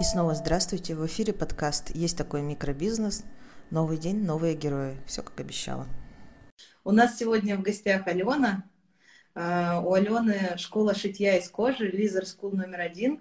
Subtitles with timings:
[0.00, 3.22] И снова здравствуйте, в эфире подкаст «Есть такой микробизнес»,
[3.70, 5.86] новый день, новые герои, все как обещала.
[6.84, 8.64] У нас сегодня в гостях Алена.
[9.34, 13.20] А, у Алены школа шитья из кожи, Leather School номер один.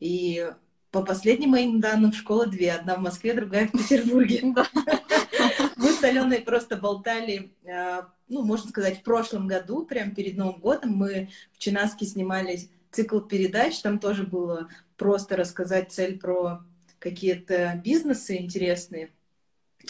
[0.00, 0.52] И
[0.90, 2.72] по последним моим данным, школа две.
[2.72, 4.42] Одна в Москве, другая в Петербурге.
[5.76, 10.58] Мы с Аленой просто болтали, а, ну, можно сказать, в прошлом году, прямо перед Новым
[10.58, 16.64] годом, мы в Чинаске снимались цикл передач, там тоже было просто рассказать цель про
[16.98, 19.10] какие-то бизнесы интересные.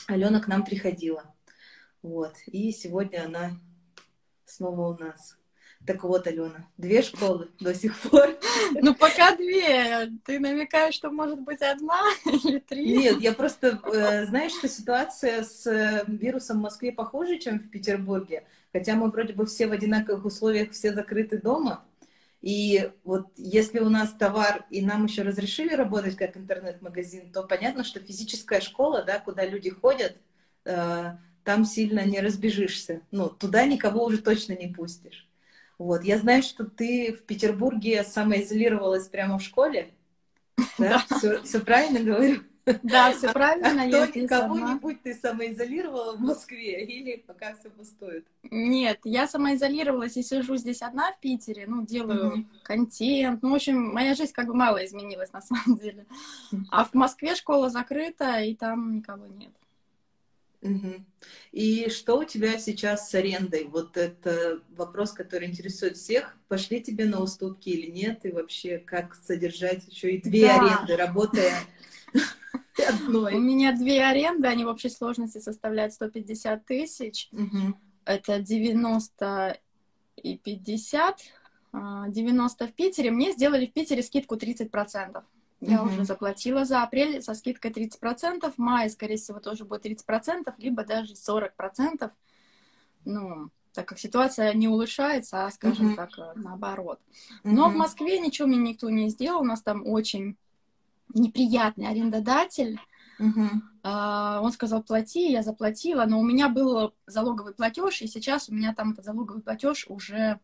[0.07, 1.25] Алена к нам приходила.
[2.03, 2.35] Вот.
[2.47, 3.53] И сегодня она
[4.45, 5.37] снова у нас.
[5.87, 8.37] Так вот, Алена, две школы до сих пор.
[8.73, 10.11] Ну, пока две.
[10.25, 12.99] Ты намекаешь, что может быть одна или три?
[12.99, 17.71] Нет, я просто, э, знаешь, что ситуация с э, вирусом в Москве похуже, чем в
[17.71, 18.45] Петербурге.
[18.73, 21.85] Хотя мы вроде бы все в одинаковых условиях, все закрыты дома.
[22.41, 27.83] И вот если у нас товар, и нам еще разрешили работать как интернет-магазин, то понятно,
[27.83, 30.17] что физическая школа, да, куда люди ходят,
[30.65, 33.01] э, там сильно не разбежишься.
[33.11, 35.29] Ну, туда никого уже точно не пустишь.
[35.79, 36.05] Вот.
[36.05, 39.95] Я знаю, что ты в Петербурге самоизолировалась прямо в школе.
[40.79, 41.05] Да?
[41.11, 42.43] Все, все правильно говорю?
[42.83, 44.03] Да, все правильно.
[44.03, 48.27] А кто, кого-нибудь ты самоизолировала в Москве или пока все пустует?
[48.51, 52.45] Нет, я самоизолировалась и сижу здесь одна в Питере, ну, делаю mm-hmm.
[52.63, 53.43] контент.
[53.43, 56.07] Ну, в общем, моя жизнь как бы мало изменилась на самом деле.
[56.71, 59.53] А в Москве школа закрыта, и там никого нет.
[60.61, 61.05] Угу.
[61.53, 63.65] И что у тебя сейчас с арендой?
[63.65, 66.37] Вот это вопрос, который интересует всех.
[66.49, 68.25] Пошли тебе на уступки или нет?
[68.25, 70.61] И вообще, как содержать еще и две да.
[70.61, 71.55] аренды, работая
[72.85, 73.35] одной?
[73.35, 77.29] У меня две аренды, они в общей сложности составляют 150 тысяч.
[77.33, 77.75] Угу.
[78.05, 79.59] Это 90
[80.17, 81.21] и 50.
[81.73, 83.11] 90 а, в Питере.
[83.11, 85.23] Мне сделали в Питере скидку 30%.
[85.61, 85.91] Я угу.
[85.91, 88.51] уже заплатила за апрель со скидкой 30%.
[88.51, 92.11] В мае, скорее всего, тоже будет 30%, либо даже 40%.
[93.05, 95.97] Ну, так как ситуация не улучшается, а, скажем угу.
[95.97, 97.01] так, э, наоборот.
[97.45, 97.75] Но угу.
[97.75, 99.43] в Москве ничего мне никто не сделал.
[99.43, 100.37] У нас там очень
[101.15, 102.81] неприятный арендодатель.
[103.19, 103.47] Угу.
[103.83, 108.55] Uh, он сказал, плати, я заплатила, но у меня был залоговый платеж, и сейчас у
[108.55, 110.39] меня там этот залоговый платеж уже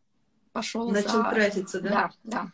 [0.52, 1.30] пошел Начал за...
[1.30, 1.90] тратиться, да?
[1.90, 2.52] Да, да.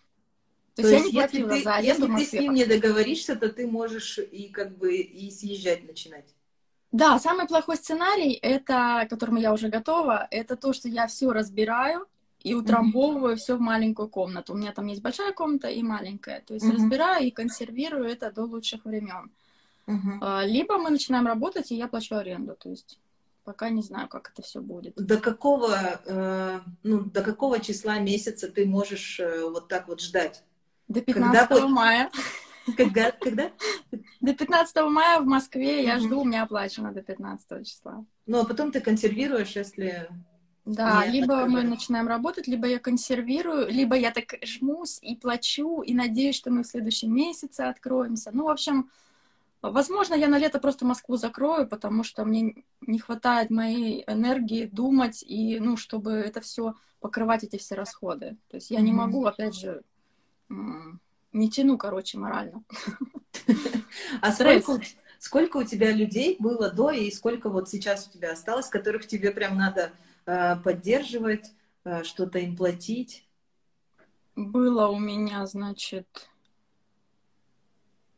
[0.74, 4.18] То, То есть, если, ты, за если ты с ним не договоришься, то ты можешь
[4.18, 6.34] и как бы и съезжать начинать.
[6.92, 11.30] Да, самый плохой сценарий, это, к которому я уже готова, это то, что я все
[11.30, 12.06] разбираю
[12.42, 13.38] и утрамбовываю mm-hmm.
[13.38, 14.54] все в маленькую комнату.
[14.54, 16.40] У меня там есть большая комната и маленькая.
[16.40, 16.74] То есть mm-hmm.
[16.74, 19.30] разбираю и консервирую это до лучших времен.
[19.86, 20.46] Mm-hmm.
[20.46, 22.56] Либо мы начинаем работать, и я плачу аренду.
[22.58, 22.98] То есть
[23.44, 24.94] пока не знаю, как это все будет.
[24.94, 30.44] До какого, э, ну, до какого числа месяца ты можешь э, вот так вот ждать?
[30.88, 31.68] До 15 когда...
[31.68, 32.10] мая.
[32.76, 33.10] Когда?
[33.10, 33.50] Когда?
[34.20, 38.04] До 15 мая в Москве я жду, у меня оплачено до 15 числа.
[38.26, 40.08] Ну, а потом ты консервируешь, если...
[40.74, 45.82] Да, Нет, либо мы начинаем работать, либо я консервирую, либо я так жмусь и плачу,
[45.82, 48.30] и надеюсь, что мы в следующем месяце откроемся.
[48.32, 48.88] Ну, в общем,
[49.62, 55.24] возможно, я на лето просто Москву закрою, потому что мне не хватает моей энергии думать
[55.26, 58.36] и, ну, чтобы это все покрывать эти все расходы.
[58.48, 59.82] То есть я не могу, опять же,
[60.48, 62.62] не тяну, короче, морально.
[64.20, 64.80] А сколько,
[65.18, 69.32] сколько у тебя людей было до и сколько вот сейчас у тебя осталось, которых тебе
[69.32, 69.92] прям надо
[70.56, 71.52] поддерживать,
[71.84, 73.26] э, что-то им платить?
[74.36, 76.30] Было у меня, значит,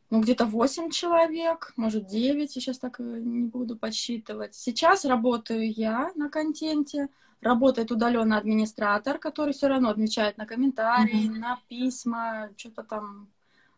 [0.09, 4.53] ну, где-то 8 человек, может, 9, я сейчас так не буду подсчитывать.
[4.53, 7.09] Сейчас работаю я на контенте,
[7.41, 11.39] работает удаленно администратор, который все равно отвечает на комментарии, mm-hmm.
[11.39, 13.27] на письма, что-то там,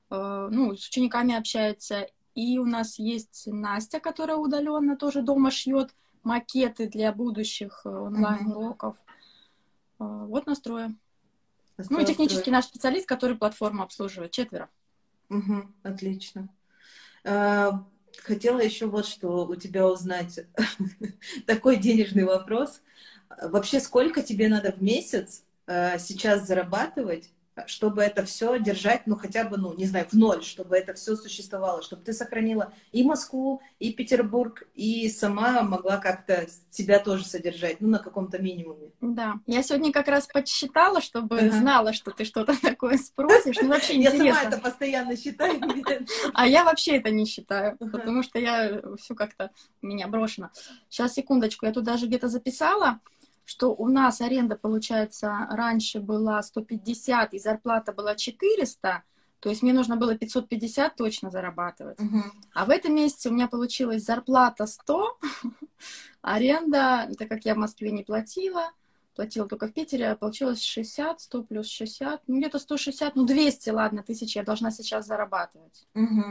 [0.10, 2.08] э, ну, с учениками общается.
[2.34, 8.98] И у нас есть Настя, которая удаленно тоже дома шьет макеты для будущих э, онлайн-уроков.
[10.00, 10.26] Mm-hmm.
[10.28, 10.94] Вот настроя.
[11.90, 14.70] Ну и технический наш специалист, который платформу обслуживает, четверо.
[15.30, 16.50] Угу, отлично.
[17.24, 17.72] Э,
[18.24, 20.40] хотела еще вот что у тебя узнать.
[21.46, 22.82] Такой денежный вопрос.
[23.42, 27.32] Вообще, сколько тебе надо в месяц сейчас зарабатывать,
[27.68, 31.16] чтобы это все держать, ну, хотя бы, ну, не знаю, в ноль, чтобы это все
[31.16, 37.80] существовало, чтобы ты сохранила и Москву, и Петербург, и сама могла как-то себя тоже содержать,
[37.80, 38.92] ну, на каком-то минимуме.
[39.02, 41.52] Да, я сегодня как раз подсчитала, чтобы ага.
[41.52, 44.24] знала, что ты что-то такое спросишь, ну, вообще интересно.
[44.24, 45.62] Я сама это постоянно считаю.
[46.34, 50.50] А я вообще это не считаю, потому что я все как-то меня брошено.
[50.90, 53.00] Сейчас, секундочку, я тут даже где-то записала,
[53.46, 59.04] что у нас аренда, получается, раньше была 150 и зарплата была 400,
[59.40, 62.00] То есть мне нужно было 550 точно зарабатывать.
[62.00, 62.24] Угу.
[62.54, 65.20] А в этом месяце у меня получилась зарплата 100,
[66.22, 68.72] аренда, так как я в Москве не платила,
[69.16, 73.70] платила только в Питере, а получилось 60, 100 плюс 60, ну где-то 160, ну 200,
[73.70, 75.88] ладно, тысяч я должна сейчас зарабатывать.
[75.94, 76.24] Угу.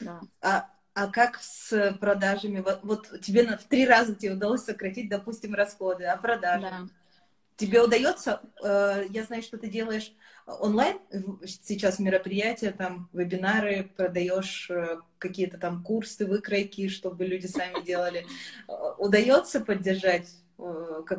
[0.00, 0.20] Да.
[0.40, 2.60] А, а как с продажами?
[2.60, 6.68] Вот, вот тебе на, в три раза тебе удалось сократить, допустим, расходы, а продажи?
[6.70, 6.88] Да.
[7.56, 10.12] Тебе удается, э, я знаю, что ты делаешь
[10.46, 10.98] онлайн
[11.44, 18.26] сейчас мероприятия, там, вебинары, продаешь э, какие-то там курсы, выкройки, чтобы люди сами делали.
[18.68, 20.28] Э, удается поддержать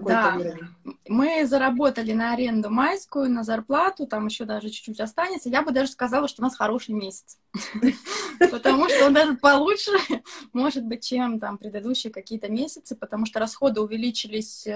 [0.02, 0.36] да.
[0.36, 0.60] уровень?
[1.08, 5.50] Мы заработали на аренду майскую, на зарплату, там еще даже чуть-чуть останется.
[5.50, 7.38] Я бы даже сказала, что у нас хороший месяц.
[8.40, 9.92] Потому что он даже получше,
[10.54, 14.68] может быть, чем там предыдущие какие-то месяцы, потому что расходы увеличились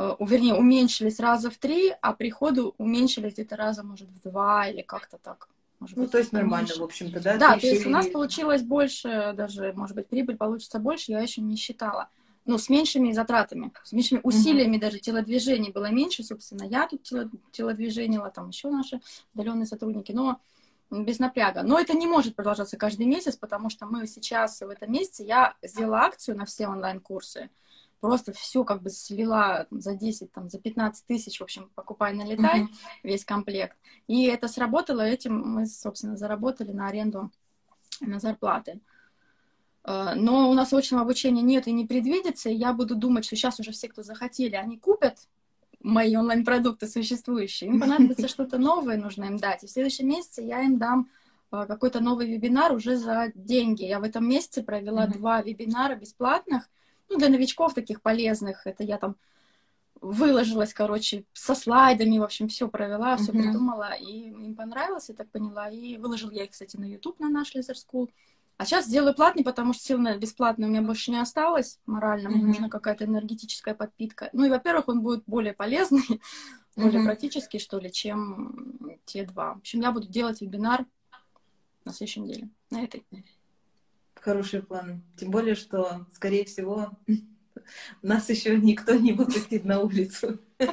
[0.00, 4.80] Э, вернее, уменьшились раза в три, а приходы уменьшились где-то раза, может, в два или
[4.80, 5.48] как-то так.
[5.78, 6.80] Может ну, быть, то есть нормально, меньше.
[6.80, 7.36] в общем-то, да?
[7.36, 11.42] Да, то есть у нас получилось больше, даже, может быть, прибыль получится больше, я еще
[11.42, 12.08] не считала.
[12.50, 14.80] Ну, с меньшими затратами, с меньшими усилиями uh-huh.
[14.80, 19.00] даже телодвижений было меньше, собственно, я тут тело, телодвиженила, там еще наши
[19.34, 20.40] удаленные сотрудники, но
[20.90, 21.62] без напряга.
[21.62, 25.54] Но это не может продолжаться каждый месяц, потому что мы сейчас в этом месяце, я
[25.62, 27.50] сделала акцию на все онлайн-курсы,
[28.00, 32.62] просто все как бы слила за 10, там, за 15 тысяч, в общем, покупай, налетай,
[32.62, 32.68] mm-hmm.
[33.04, 33.76] весь комплект.
[34.08, 37.30] И это сработало, этим мы, собственно, заработали на аренду,
[38.00, 38.72] на зарплаты.
[38.72, 38.99] Э,
[40.14, 43.60] но у нас очного обучения нет и не предвидится, и я буду думать, что сейчас
[43.60, 45.18] уже все, кто захотели, они купят
[45.82, 49.64] мои онлайн-продукты существующие, им понадобится что-то новое, нужно им дать.
[49.64, 51.08] И в следующем месяце я им дам
[51.52, 53.84] э, какой-то новый вебинар уже за деньги.
[53.84, 55.18] Я в этом месяце провела mm-hmm.
[55.18, 56.68] два вебинара бесплатных,
[57.08, 58.66] ну, для новичков таких полезных.
[58.66, 59.16] Это я там
[60.00, 63.42] выложилась, короче, со слайдами, в общем, все провела, все uh-huh.
[63.42, 65.68] придумала, и им понравилось, я так поняла.
[65.68, 68.08] И выложил я их, кстати, на YouTube, на наш Laser School.
[68.60, 72.28] А сейчас сделаю платный, потому что сил на бесплатный у меня больше не осталось морально,
[72.28, 74.28] мне нужна какая-то энергетическая подпитка.
[74.34, 76.20] Ну и, во-первых, он будет более полезный, uh-huh.
[76.76, 79.54] более практический, что ли, чем те два.
[79.54, 80.84] В общем, я буду делать вебинар
[81.86, 83.02] на следующей неделе, на этой
[84.16, 85.02] хороший план.
[85.16, 86.90] Тем более, что, скорее всего,
[88.02, 90.38] нас еще никто не выпустит на улицу.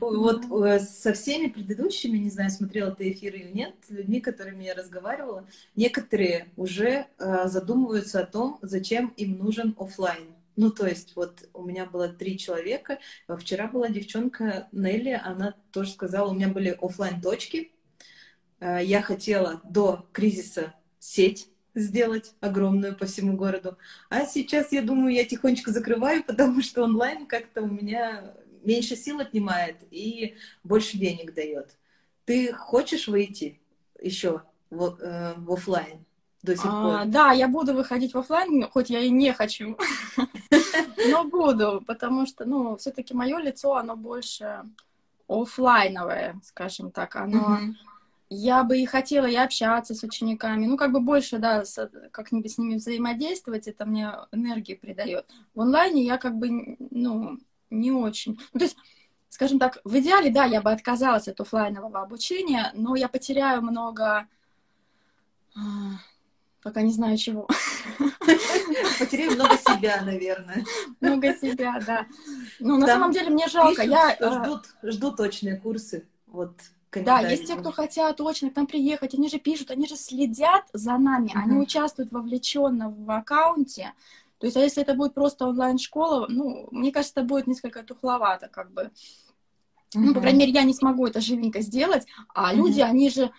[0.00, 4.64] Вот э, со всеми предыдущими, не знаю, смотрела ты эфир или нет, с людьми, которыми
[4.64, 5.46] я разговаривала,
[5.76, 10.34] некоторые уже э, задумываются о том, зачем им нужен офлайн.
[10.56, 12.98] Ну, то есть, вот у меня было три человека.
[13.28, 17.72] Вчера была девчонка Нелли, она тоже сказала, у меня были офлайн точки
[18.60, 23.76] э, Я хотела до кризиса сеть сделать огромную по всему городу.
[24.08, 29.20] А сейчас, я думаю, я тихонечко закрываю, потому что онлайн как-то у меня меньше сил
[29.20, 31.76] отнимает и больше денег дает.
[32.24, 33.60] Ты хочешь выйти
[34.00, 36.04] еще в, э, в офлайн
[36.42, 37.04] до сих а, пор?
[37.06, 39.76] Да, я буду выходить в офлайн, хоть я и не хочу,
[41.10, 44.62] но буду, потому что, ну, все-таки мое лицо, оно больше
[45.28, 47.60] офлайновое, скажем так, оно
[48.34, 51.62] я бы и хотела и общаться с учениками, ну, как бы больше, да,
[52.10, 55.26] как-нибудь с ними взаимодействовать, это мне энергию придает.
[55.54, 57.38] В онлайне я как бы, ну,
[57.70, 58.38] не очень.
[58.52, 58.76] Ну, то есть,
[59.28, 64.26] скажем так, в идеале, да, я бы отказалась от офлайнового обучения, но я потеряю много,
[65.56, 65.60] а,
[66.62, 67.48] пока не знаю чего.
[68.98, 70.64] Потеряю много себя, наверное.
[71.00, 72.06] Много себя, да.
[72.58, 73.82] Ну, на самом деле мне жалко.
[73.82, 76.06] Я а, ждут, ждут точные курсы.
[76.26, 76.54] Вот
[77.02, 80.64] да, есть те, кто хотят точно к нам приехать, они же пишут, они же следят
[80.72, 81.42] за нами, uh-huh.
[81.42, 83.92] они участвуют вовлеченно в аккаунте.
[84.38, 88.48] То есть, а если это будет просто онлайн-школа, ну, мне кажется, это будет несколько тухловато,
[88.48, 88.82] как бы.
[88.82, 90.00] Uh-huh.
[90.00, 92.56] Ну, по крайней мере, я не смогу это живенько сделать, а uh-huh.
[92.56, 93.30] люди, они же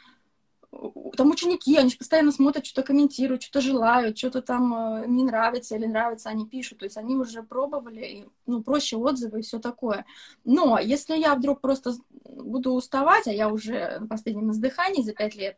[1.15, 5.75] там ученики, они же постоянно смотрят, что-то комментируют, что-то желают, что-то там э, не нравится
[5.75, 6.79] или нравится, они пишут.
[6.79, 10.05] То есть они уже пробовали, и, ну, проще отзывы и все такое.
[10.43, 15.35] Но если я вдруг просто буду уставать, а я уже на последнем издыхании за пять
[15.35, 15.57] лет,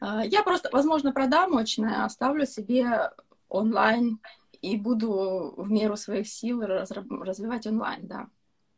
[0.00, 3.10] э, я просто, возможно, продам очное, оставлю себе
[3.48, 4.18] онлайн
[4.60, 8.28] и буду в меру своих сил развивать онлайн, да.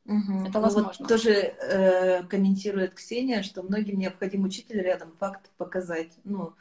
[0.07, 0.49] Угу.
[0.49, 0.95] Это возможно.
[0.99, 6.13] Вот тоже э, комментирует Ксения, что многим необходим учитель рядом, факт показать.
[6.25, 6.55] Ну,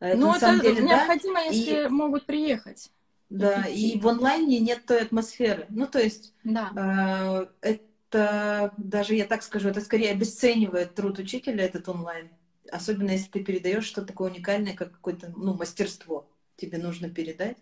[0.00, 1.40] это ну, на самом это деле, необходимо, да?
[1.42, 1.88] если и...
[1.88, 2.90] могут приехать.
[3.28, 5.66] Да, и в онлайне нет той атмосферы.
[5.68, 7.48] Ну, то есть, да.
[7.62, 7.74] э,
[8.10, 12.30] это, даже я так скажу, это скорее обесценивает труд учителя, этот онлайн.
[12.70, 17.58] Особенно, если ты передаешь что-то такое уникальное, как какое-то, ну, мастерство тебе нужно передать.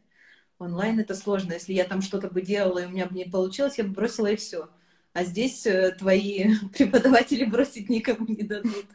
[0.59, 1.55] Онлайн это сложно.
[1.55, 4.29] Если я там что-то бы делала, и у меня бы не получилось, я бы бросила
[4.29, 4.69] и все.
[5.14, 8.87] А здесь э, твои преподаватели бросить никому не дадут.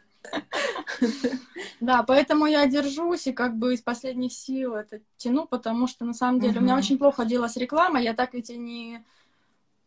[1.79, 6.13] Да, поэтому я держусь и как бы из последних сил это тяну, потому что на
[6.13, 9.03] самом деле у меня очень плохо дело с рекламой, я так ведь и не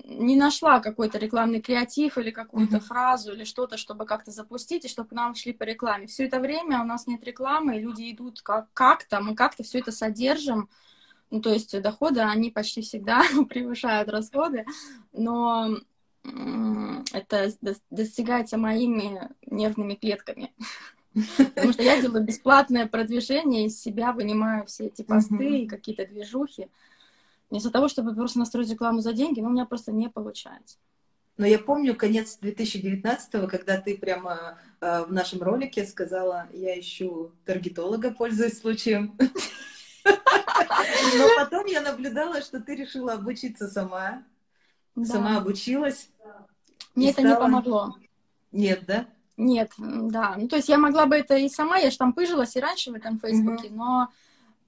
[0.04, 2.80] не нашла какой-то рекламный креатив или какую-то mm-hmm.
[2.80, 6.08] фразу или что-то, чтобы как-то запустить и чтобы к нам шли по рекламе.
[6.08, 9.78] Все это время у нас нет рекламы, и люди идут как- как-то, мы как-то все
[9.78, 10.68] это содержим.
[11.30, 14.66] Ну, то есть доходы, они почти всегда превышают расходы,
[15.12, 15.78] но
[16.24, 17.52] это
[17.90, 20.52] достигается моими нервными клетками.
[21.36, 26.68] Потому что я делаю бесплатное продвижение, из себя вынимаю все эти посты и какие-то движухи.
[27.50, 30.78] Вместо того, чтобы просто настроить рекламу за деньги, ну, у меня просто не получается.
[31.36, 37.32] Но я помню конец 2019-го, когда ты прямо э, в нашем ролике сказала, я ищу
[37.44, 39.18] таргетолога, пользуясь случаем.
[40.04, 44.24] Но потом я наблюдала, что ты решила обучиться сама.
[45.04, 46.10] Сама обучилась.
[46.94, 47.96] Мне это не помогло.
[48.50, 49.06] Нет, да?
[49.36, 50.36] Нет, да.
[50.36, 52.90] Ну, то есть я могла бы это и сама, я же там пыжилась и раньше
[52.90, 54.10] в этом Фейсбуке, но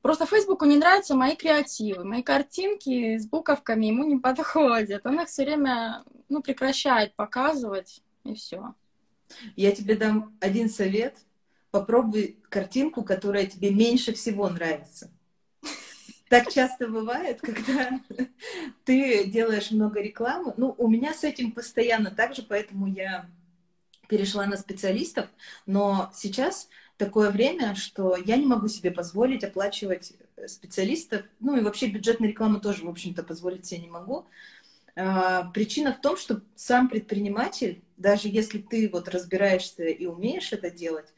[0.05, 5.07] Просто Фейсбуку не нравятся мои креативы, мои картинки с буковками ему не подходят.
[5.07, 8.75] Он их все время ну, прекращает показывать, и все.
[9.57, 11.17] Я тебе дам один совет.
[11.71, 15.11] Попробуй картинку, которая тебе меньше всего нравится.
[16.29, 18.01] Так часто бывает, когда
[18.85, 20.55] ты делаешь много рекламы.
[20.57, 23.29] Ну, у меня с этим постоянно так же, поэтому я
[24.09, 25.29] перешла на специалистов.
[25.67, 31.61] Но сейчас такое время, что я не могу себе позволить оплачивать э, специалистов, ну и
[31.61, 34.27] вообще бюджетную рекламу тоже, в общем-то, позволить себе не могу.
[34.97, 40.71] А, причина в том, что сам предприниматель, даже если ты вот разбираешься и умеешь это
[40.71, 41.13] делать,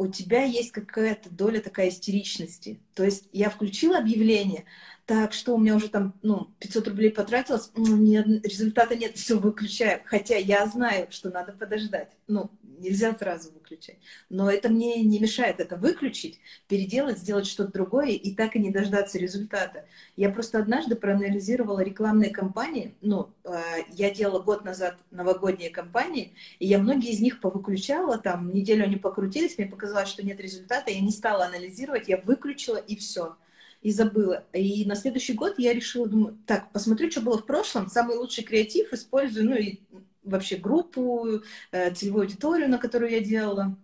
[0.00, 2.80] у тебя есть какая-то доля такая истеричности.
[2.94, 4.64] То есть я включила объявление,
[5.10, 10.00] так, что у меня уже там, ну, 500 рублей потратилось, нет, результата нет, все, выключаю.
[10.04, 12.12] Хотя я знаю, что надо подождать.
[12.28, 12.48] Ну,
[12.78, 13.98] нельзя сразу выключать.
[14.28, 16.38] Но это мне не мешает это выключить,
[16.68, 19.84] переделать, сделать что-то другое и так и не дождаться результата.
[20.14, 22.94] Я просто однажды проанализировала рекламные кампании.
[23.00, 23.58] Ну, э,
[23.90, 28.94] я делала год назад новогодние кампании, и я многие из них повыключала, там, неделю они
[28.94, 33.34] покрутились, мне показалось, что нет результата, я не стала анализировать, я выключила и все
[33.80, 34.44] и забыла.
[34.52, 38.44] И на следующий год я решила, думаю, так, посмотрю, что было в прошлом, самый лучший
[38.44, 39.80] креатив использую, ну и
[40.22, 43.76] вообще группу, э, целевую аудиторию, на которую я делала,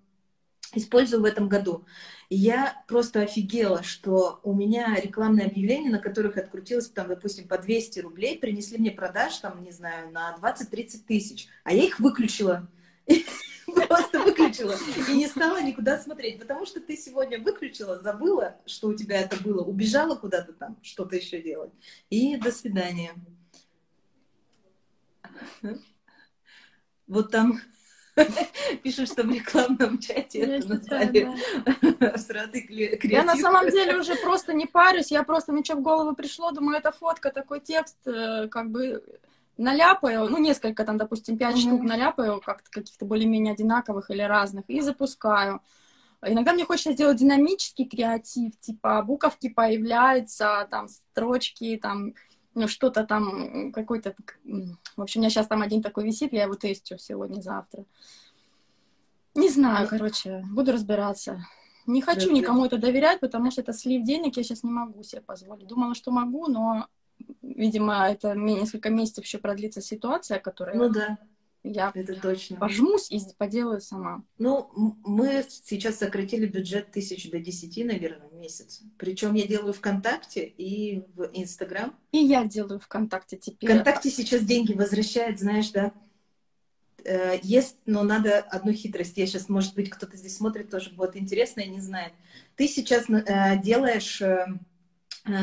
[0.74, 1.84] использую в этом году.
[2.28, 8.00] Я просто офигела, что у меня рекламные объявления, на которых открутилось, там, допустим, по 200
[8.00, 12.68] рублей, принесли мне продаж, там, не знаю, на 20-30 тысяч, а я их выключила.
[13.66, 14.74] Просто выключила
[15.08, 19.42] и не стала никуда смотреть, потому что ты сегодня выключила, забыла, что у тебя это
[19.42, 21.72] было, убежала куда-то там, что-то еще делать.
[22.08, 23.14] И до свидания.
[27.06, 27.60] Вот там
[28.82, 31.28] пишут, что в рекламном чате это назвали
[33.02, 36.78] Я на самом деле уже просто не парюсь, я просто, что в голову пришло, думаю,
[36.78, 39.02] это фотка, такой текст, э, как бы
[39.56, 41.60] наляпаю, ну, несколько там, допустим, пять mm-hmm.
[41.60, 45.60] штук наляпаю, как-то каких-то более-менее одинаковых или разных, и запускаю.
[46.22, 52.14] Иногда мне хочется сделать динамический креатив, типа буковки появляются, там строчки, там
[52.54, 54.14] ну, что-то там, какой-то...
[54.96, 57.84] В общем, у меня сейчас там один такой висит, я его тестю сегодня-завтра.
[59.34, 61.44] Не знаю, короче, буду разбираться.
[61.86, 65.20] Не хочу никому это доверять, потому что это слив денег я сейчас не могу себе
[65.20, 65.68] позволить.
[65.68, 66.88] Думала, что могу, но
[67.42, 70.76] видимо, это несколько месяцев еще продлится ситуация, которая...
[70.76, 71.18] Ну да.
[71.68, 72.58] Я это точно.
[72.58, 74.22] пожмусь и поделаю сама.
[74.38, 74.70] Ну,
[75.04, 78.82] мы сейчас сократили бюджет тысяч до десяти, наверное, в месяц.
[78.98, 81.92] Причем я делаю ВКонтакте и в Инстаграм.
[82.12, 83.68] И я делаю ВКонтакте теперь.
[83.68, 85.92] ВКонтакте сейчас деньги возвращает, знаешь, да?
[87.04, 89.16] Э, есть, но надо одну хитрость.
[89.16, 92.12] Я сейчас, может быть, кто-то здесь смотрит, тоже будет интересно и не знает.
[92.54, 94.46] Ты сейчас э, делаешь э,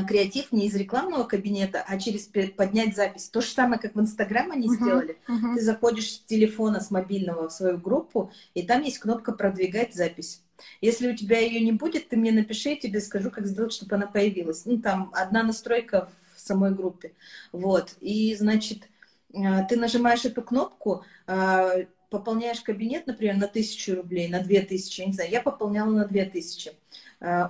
[0.08, 3.30] креатив не из рекламного кабинета, а через поднять запись.
[3.30, 5.18] То же самое, как в Инстаграм они uh-huh, сделали.
[5.28, 5.56] Uh-huh.
[5.56, 10.42] Ты заходишь с телефона, с мобильного в свою группу, и там есть кнопка «Продвигать запись».
[10.80, 13.96] Если у тебя ее не будет, ты мне напиши, я тебе скажу, как сделать, чтобы
[13.96, 14.66] она появилась.
[14.66, 17.12] Ну, там одна настройка в самой группе.
[17.52, 17.96] Вот.
[18.00, 18.88] И, значит,
[19.34, 25.02] э, ты нажимаешь эту кнопку, э, пополняешь кабинет, например, на тысячу рублей, на две тысячи,
[25.02, 26.72] я не знаю, я пополняла на две тысячи.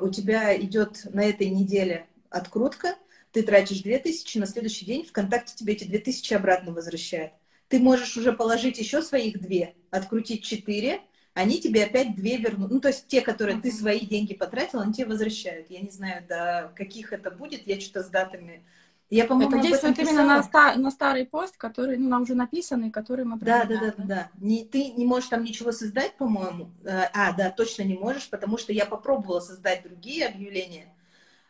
[0.02, 2.96] У тебя идет на этой неделе открутка,
[3.32, 7.32] ты тратишь 2000, на следующий день ВКонтакте тебе эти 2000 обратно возвращает.
[7.68, 11.02] Ты можешь уже положить еще своих две, открутить четыре,
[11.34, 12.70] они тебе опять две вернут.
[12.72, 15.70] Ну, то есть те, которые ты свои деньги потратил, они тебе возвращают.
[15.72, 18.63] Я не знаю, до каких это будет, я что-то с датами
[19.10, 22.92] Я, по-моему, Это действует именно на, ста- на старый пост, который ну, нам уже написанный,
[22.92, 24.32] который мы Да, да, да, да, да.
[24.40, 26.70] Не, ты не можешь там ничего создать, по-моему.
[26.84, 30.93] Э, а, да, точно не можешь, потому что я попробовала создать другие объявления.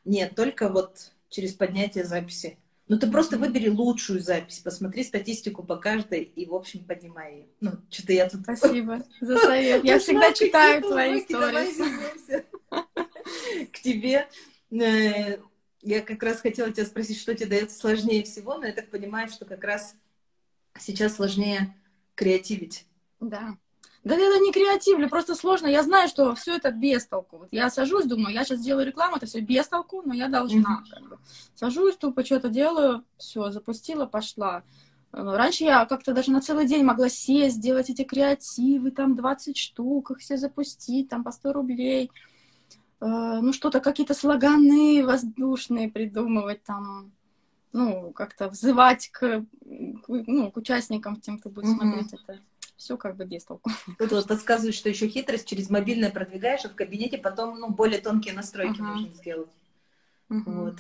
[0.06, 2.58] Нет, только вот через поднятие записи.
[2.88, 7.48] Ну, ты просто выбери лучшую запись, посмотри статистику по каждой и, в общем, поднимай ее.
[7.62, 8.42] Ну, что-то я тут...
[8.42, 9.84] Спасибо за совет.
[9.84, 12.44] Я всегда читаю твои истории.
[13.72, 14.28] К тебе
[14.72, 15.38] э,
[15.82, 19.30] я как раз хотела тебя спросить, что тебе дается сложнее всего, но я так понимаю,
[19.30, 19.96] что как раз
[20.80, 21.76] сейчас сложнее
[22.16, 22.86] креативить.
[23.20, 23.58] Да.
[24.04, 25.68] Да это не креативно, просто сложно.
[25.68, 27.38] Я знаю, что все это без толку.
[27.38, 30.84] Вот я сажусь, думаю, я сейчас сделаю рекламу, это все без толку, но я должна.
[30.84, 30.94] Mm-hmm.
[30.94, 31.18] Как бы.
[31.56, 34.64] Сажусь, тупо что-то делаю, все, запустила, пошла.
[35.14, 39.58] Э, раньше я как-то даже на целый день могла сесть, сделать эти креативы, там 20
[39.58, 42.12] штук, их все запустить, там по 100 рублей.
[43.00, 47.14] Э, ну, что-то, какие-то слоганы воздушные придумывать там,
[47.72, 51.78] ну, как-то взывать к, ну, к участникам, тем, кто будет mm-hmm.
[51.78, 52.40] смотреть это.
[52.84, 53.72] Все как бы без толку.
[53.98, 58.02] Тут вот подсказывают, что еще хитрость через мобильное продвигаешь, а в кабинете потом, ну, более
[58.02, 58.84] тонкие настройки uh-huh.
[58.84, 59.50] можно сделать.
[60.30, 60.44] Uh-huh.
[60.46, 60.76] Вот.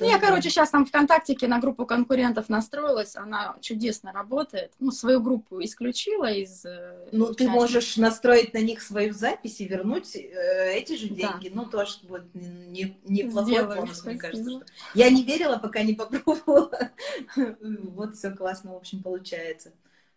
[0.00, 4.72] Ну, я, короче, сейчас там ВКонтактике на группу конкурентов настроилась, она чудесно работает.
[4.80, 6.66] Ну, свою группу исключила из...
[6.66, 7.36] Э, ну, участников.
[7.36, 11.48] ты можешь настроить на них свою запись и вернуть э, эти же деньги.
[11.48, 11.54] Да.
[11.54, 14.50] Ну, тоже вот не, неплохой бонус, мне кажется.
[14.50, 14.62] Что...
[14.94, 16.90] Я не верила, пока не попробовала.
[17.62, 19.72] Вот все классно, в общем, получается.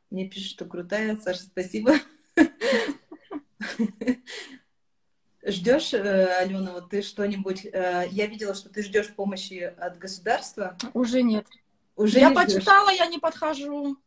[0.10, 1.18] Мне пишут, что крутая.
[1.18, 1.94] Саша, спасибо.
[5.46, 7.66] Ждешь, э, Алена, вот ты что-нибудь...
[7.66, 10.76] Э, я видела, что ты ждешь помощи от государства.
[10.94, 11.46] Уже нет.
[11.96, 13.00] Уже я не почитала, ждешь.
[13.00, 13.98] я не подхожу.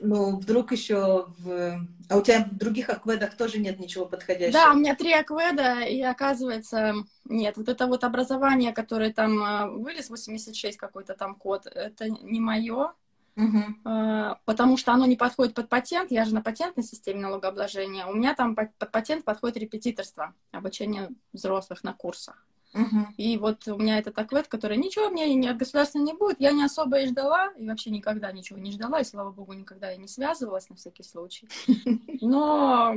[0.00, 1.86] Ну, вдруг еще в...
[2.08, 4.52] А у тебя в других акведах тоже нет ничего подходящего?
[4.52, 6.94] Да, у меня три акведа, и оказывается,
[7.24, 7.56] нет.
[7.56, 12.94] Вот это вот образование, которое там э, вылез, 86 какой-то там код, это не мое.
[13.38, 14.36] Угу.
[14.44, 16.10] Потому что оно не подходит под патент.
[16.10, 18.06] Я же на патентной системе налогообложения.
[18.06, 22.44] У меня там под патент подходит репетиторство, обучение взрослых на курсах.
[22.74, 23.14] Угу.
[23.16, 26.40] И вот у меня этот аквет, который ничего мне ни от государства не будет.
[26.40, 29.92] Я не особо и ждала, и вообще никогда ничего не ждала, и, слава богу, никогда
[29.92, 31.48] и не связывалась на всякий случай.
[32.20, 32.94] Но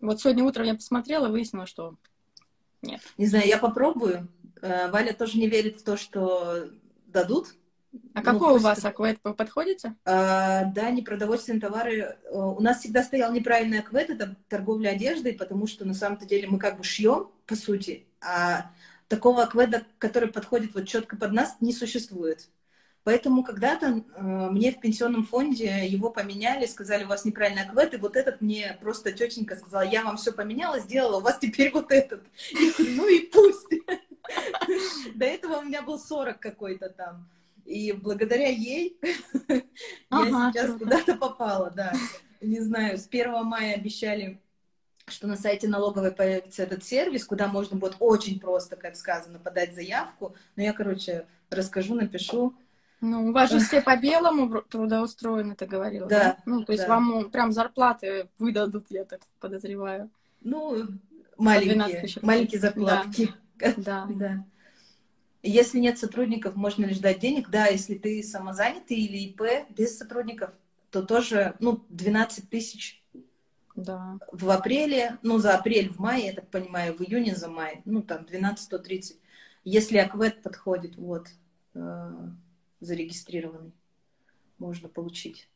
[0.00, 1.94] вот сегодня утром я посмотрела, выяснила, что
[2.82, 3.00] нет.
[3.16, 4.28] Не знаю, я попробую.
[4.60, 6.68] Э, Валя тоже не верит в то, что
[7.06, 7.54] дадут
[8.14, 9.18] а ну, какой у вас аквет?
[9.24, 9.94] Вы подходите?
[10.04, 11.94] А, да, непродовольственные товары.
[11.96, 16.48] Э, у нас всегда стоял неправильный аквет, это торговля одеждой, потому что на самом-то деле
[16.48, 18.70] мы как бы шьем, по сути, а
[19.08, 22.48] такого акведа, который подходит вот четко под нас, не существует.
[23.06, 27.98] Поэтому когда-то э, мне в пенсионном фонде его поменяли, сказали, у вас неправильный аквет, и
[27.98, 31.92] вот этот мне просто тетенька сказала, я вам все поменяла, сделала, у вас теперь вот
[31.92, 32.24] этот.
[32.50, 33.68] И, ну и пусть.
[35.14, 37.28] До этого у меня был 40 какой-то там.
[37.66, 38.98] И благодаря ей
[40.10, 41.92] я сейчас куда-то попала, да.
[42.40, 44.40] Не знаю, с 1 мая обещали
[45.08, 49.74] что на сайте налоговой появится этот сервис, куда можно будет очень просто, как сказано, подать
[49.74, 50.34] заявку.
[50.56, 52.56] Но я, короче, расскажу, напишу.
[53.00, 56.08] Ну, у вас же все по белому трудоустроены, ты говорила.
[56.08, 56.18] Да.
[56.18, 56.38] да?
[56.44, 56.88] Ну, то есть да.
[56.88, 60.10] вам прям зарплаты выдадут, я так подозреваю.
[60.40, 60.86] Ну,
[61.36, 63.32] маленькие, маленькие зарплатки.
[63.58, 63.74] Да.
[63.76, 64.06] да.
[64.10, 64.44] да.
[65.46, 67.48] Если нет сотрудников, можно ли ждать денег?
[67.50, 70.50] Да, если ты самозанятый или ИП без сотрудников,
[70.90, 73.02] то тоже, ну, 12 тысяч
[73.76, 74.18] да.
[74.32, 78.02] в апреле, ну, за апрель, в мае, я так понимаю, в июне за май, ну,
[78.02, 79.16] там, 12-130.
[79.64, 81.28] Если аквет подходит, вот,
[81.74, 82.12] э,
[82.80, 83.72] зарегистрированный,
[84.58, 85.48] можно получить.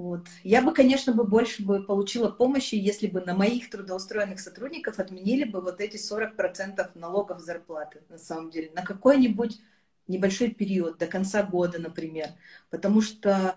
[0.00, 0.28] Вот.
[0.44, 5.44] Я бы, конечно, бы больше бы получила помощи, если бы на моих трудоустроенных сотрудников отменили
[5.44, 9.60] бы вот эти 40% налогов зарплаты, на самом деле, на какой-нибудь
[10.08, 12.28] небольшой период, до конца года, например.
[12.70, 13.56] Потому что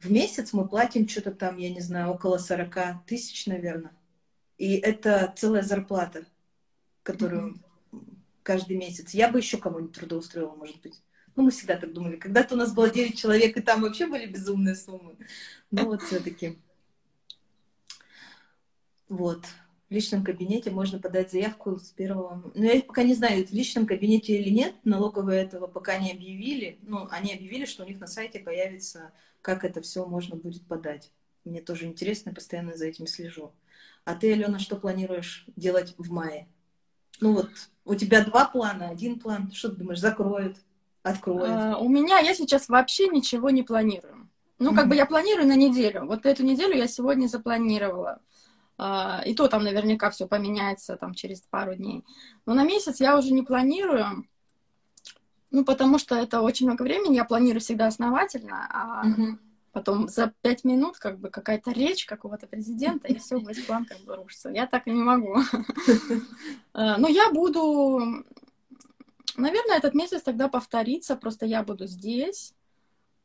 [0.00, 3.96] в месяц мы платим что-то там, я не знаю, около 40 тысяч, наверное.
[4.58, 6.26] И это целая зарплата,
[7.02, 7.54] которую
[7.90, 8.00] mm-hmm.
[8.42, 9.14] каждый месяц.
[9.14, 11.00] Я бы еще кого-нибудь трудоустроила, может быть.
[11.40, 12.16] Ну, мы всегда так думали.
[12.16, 15.16] Когда-то у нас было 9 человек, и там вообще были безумные суммы.
[15.70, 16.58] Ну, вот все-таки.
[19.08, 19.46] Вот.
[19.88, 22.52] В личном кабинете можно подать заявку с первого...
[22.54, 26.78] Ну, я пока не знаю, в личном кабинете или нет, налоговые этого пока не объявили.
[26.82, 31.10] Ну, они объявили, что у них на сайте появится, как это все можно будет подать.
[31.46, 33.54] Мне тоже интересно, постоянно за этим слежу.
[34.04, 36.48] А ты, Алена, что планируешь делать в мае?
[37.22, 37.50] Ну вот,
[37.86, 40.58] у тебя два плана, один план, что ты думаешь, закроют,
[41.02, 41.50] откроют?
[41.50, 44.28] А, у меня, я сейчас вообще ничего не планирую.
[44.58, 46.04] Ну, как бы я планирую на неделю.
[46.04, 48.20] Вот эту неделю я сегодня запланировала.
[48.78, 52.02] Uh, и то там наверняка все поменяется там через пару дней.
[52.46, 54.26] Но на месяц я уже не планирую.
[55.50, 59.38] Ну, потому что это очень много времени, я планирую всегда основательно, а угу.
[59.72, 63.98] потом за пять минут как бы какая-то речь какого-то президента, и все, весь план как
[64.00, 64.48] бы рушится.
[64.48, 65.36] Я так и не могу.
[66.72, 68.24] Э, но я буду...
[69.36, 72.54] Наверное, этот месяц тогда повторится, просто я буду здесь.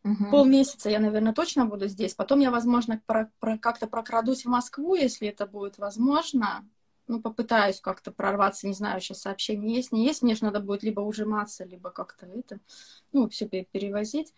[0.04, 0.30] Угу.
[0.32, 2.14] Полмесяца я, наверное, точно буду здесь.
[2.14, 6.66] Потом я, возможно, про, про, как-то прокрадусь в Москву, если это будет возможно
[7.08, 10.84] ну, попытаюсь как-то прорваться, не знаю, сейчас сообщение есть, не есть, мне же надо будет
[10.84, 12.60] либо ужиматься, либо как-то это,
[13.12, 14.34] ну, все перевозить.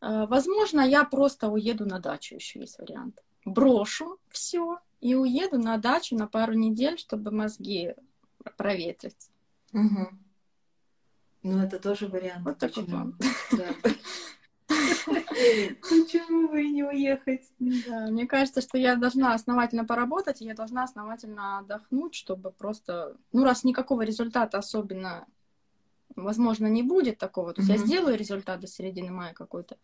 [0.00, 3.22] А, возможно, я просто уеду на дачу, еще есть вариант.
[3.44, 7.94] Брошу все и уеду на дачу на пару недель, чтобы мозги
[8.56, 9.30] проветрить.
[9.72, 10.08] Угу.
[11.44, 12.44] Ну, это тоже вариант.
[12.44, 13.16] Вот такой план.
[14.66, 17.42] Почему бы и не уехать?
[17.58, 23.16] Да, мне кажется, что я должна основательно поработать, и я должна основательно отдохнуть, чтобы просто...
[23.32, 25.26] Ну, раз никакого результата особенно,
[26.16, 27.78] возможно, не будет такого, то есть mm-hmm.
[27.78, 29.76] я сделаю результат до середины мая какой-то,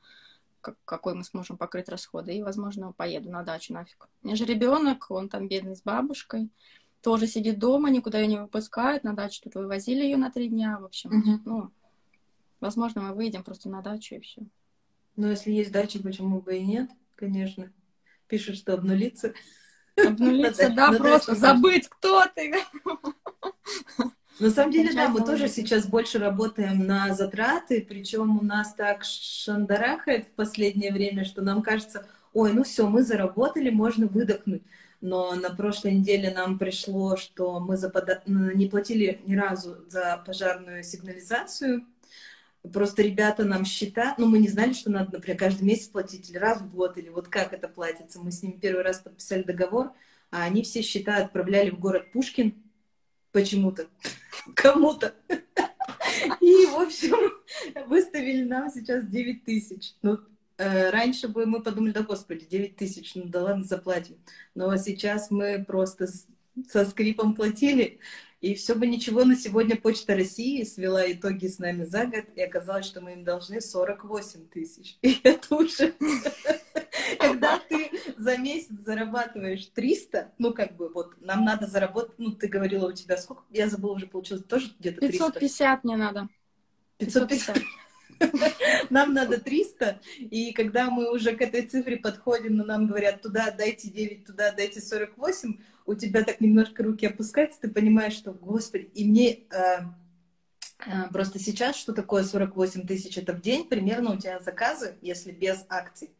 [0.63, 4.09] как, какой мы сможем покрыть расходы, и, возможно, поеду на дачу нафиг.
[4.23, 6.49] У меня же ребенок, он там бедный с бабушкой,
[7.03, 10.79] тоже сидит дома, никуда ее не выпускают, на дачу тут вывозили ее на три дня,
[10.79, 11.41] в общем, mm-hmm.
[11.45, 11.71] ну,
[12.61, 14.43] возможно, мы выйдем просто на дачу и все.
[15.17, 17.73] Но если есть дача, почему бы и нет, конечно.
[18.27, 19.35] Пишут, что обнулиться.
[19.97, 22.55] Обнулиться, да, просто забыть, кто ты.
[24.39, 29.05] На самом деле, да, мы тоже сейчас больше работаем на затраты, причем у нас так
[29.05, 34.63] шандарахает в последнее время, что нам кажется, ой, ну все, мы заработали, можно выдохнуть.
[35.01, 38.23] Но на прошлой неделе нам пришло, что мы запада...
[38.27, 41.87] не платили ни разу за пожарную сигнализацию,
[42.73, 46.37] Просто ребята нам счета, ну, мы не знали, что надо, например, каждый месяц платить или
[46.37, 48.21] раз в год, или вот как это платится.
[48.21, 49.93] Мы с ними первый раз подписали договор,
[50.31, 52.63] а они все счета отправляли в город Пушкин
[53.33, 53.87] почему-то,
[54.55, 55.15] кому-то.
[56.41, 57.33] И, в общем,
[57.89, 59.95] выставили нам сейчас 9 тысяч.
[60.03, 60.19] Ну,
[60.61, 64.17] раньше бы мы подумали, да господи, 9 тысяч, ну да ладно, заплатим.
[64.55, 66.09] Но сейчас мы просто
[66.69, 68.01] со скрипом платили,
[68.41, 72.41] и все бы ничего, на сегодня Почта России свела итоги с нами за год, и
[72.41, 74.99] оказалось, что мы им должны 48 тысяч.
[75.03, 75.95] И это уже...
[77.19, 82.49] Когда ты за месяц зарабатываешь 300, ну, как бы, вот, нам надо заработать, ну, ты
[82.49, 83.43] говорила, у тебя сколько?
[83.51, 85.33] Я забыла, уже получилось тоже где-то 300.
[85.33, 86.29] 550 мне надо.
[86.99, 87.59] 550.
[88.91, 93.51] Нам надо 300, и когда мы уже к этой цифре подходим, но нам говорят, туда
[93.51, 98.91] дайте 9, туда дайте 48, у тебя так немножко руки опускаются, ты понимаешь, что, господи,
[98.95, 99.45] и мне э,
[100.87, 105.33] э, просто сейчас, что такое 48 тысяч, это в день, примерно у тебя заказы, если
[105.33, 106.11] без акций,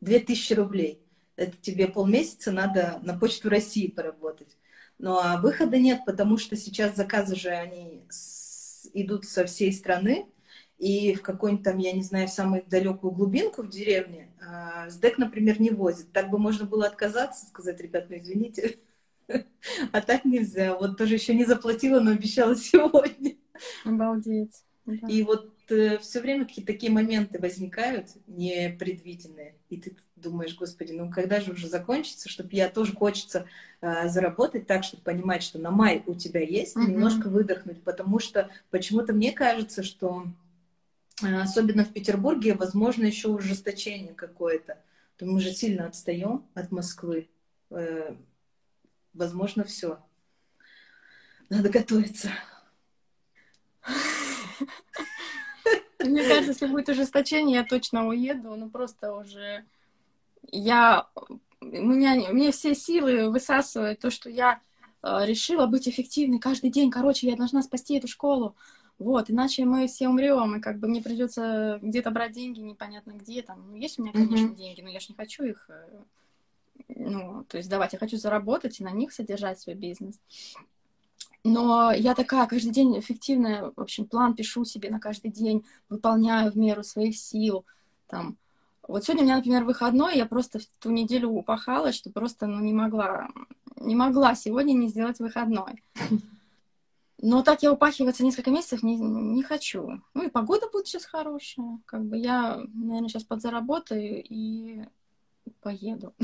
[0.00, 1.02] 2000 рублей.
[1.36, 4.56] Это тебе полмесяца надо на почту России поработать.
[4.98, 10.26] Ну а выхода нет, потому что сейчас заказы же, они с, идут со всей страны,
[10.78, 15.60] и в какой-нибудь там, я не знаю, самую далекую глубинку в деревне э, СДЭК, например,
[15.60, 16.12] не возит.
[16.12, 18.78] Так бы можно было отказаться, сказать, ребят, ну извините,
[19.92, 20.76] а так нельзя.
[20.76, 23.36] Вот тоже еще не заплатила, но обещала сегодня.
[23.84, 24.62] Обалдеть.
[25.08, 29.56] И вот э, все время какие-то такие моменты возникают непредвиденные.
[29.68, 33.46] И ты думаешь, господи, ну когда же уже закончится, чтобы я тоже хочется
[33.80, 36.90] э, заработать так, чтобы понимать, что на май у тебя есть, mm-hmm.
[36.90, 40.26] немножко выдохнуть, потому что почему-то мне кажется, что
[41.22, 44.78] особенно в Петербурге, возможно, еще ужесточение какое-то.
[45.16, 47.28] То мы же сильно отстаем от Москвы.
[47.70, 48.14] Э,
[49.14, 49.98] возможно, все.
[51.48, 52.30] Надо готовиться.
[55.98, 58.54] Мне кажется, если будет ужесточение, я точно уеду.
[58.56, 59.64] Ну, просто уже...
[60.50, 61.08] Я...
[61.60, 64.60] У меня, мне все силы высасывают то, что я
[65.02, 66.90] э, решила быть эффективной каждый день.
[66.90, 68.54] Короче, я должна спасти эту школу.
[68.98, 73.42] Вот, иначе мы все умрем, и как бы мне придется где-то брать деньги, непонятно где
[73.42, 73.70] там.
[73.70, 74.56] Ну, есть у меня, конечно, mm-hmm.
[74.56, 75.98] деньги, но я же не хочу их э,
[76.88, 80.18] ну, то есть давать, я хочу заработать и на них содержать свой бизнес.
[81.44, 86.50] Но я такая каждый день эффективная, в общем, план пишу себе на каждый день, выполняю
[86.50, 87.64] в меру своих сил,
[88.08, 88.36] там.
[88.88, 92.60] Вот сегодня у меня, например, выходной, я просто в ту неделю упахала, что просто, ну,
[92.60, 93.28] не могла,
[93.80, 95.82] не могла сегодня не сделать выходной.
[97.18, 100.02] Но так я упахиваться несколько месяцев не, не хочу.
[100.14, 101.78] Ну и погода будет сейчас хорошая.
[101.86, 104.84] Как бы я, наверное, сейчас подзаработаю и
[105.60, 106.14] поеду.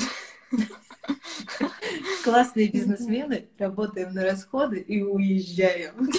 [2.24, 6.10] Классные бизнесмены, работаем на расходы и уезжаем.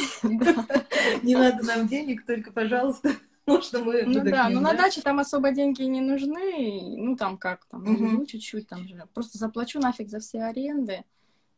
[1.23, 3.11] Не надо нам денег, только, пожалуйста,
[3.45, 7.65] можно мы Ну да, но на даче там особо деньги не нужны, ну там как
[7.65, 9.07] там, ну чуть-чуть там же.
[9.13, 11.03] Просто заплачу нафиг за все аренды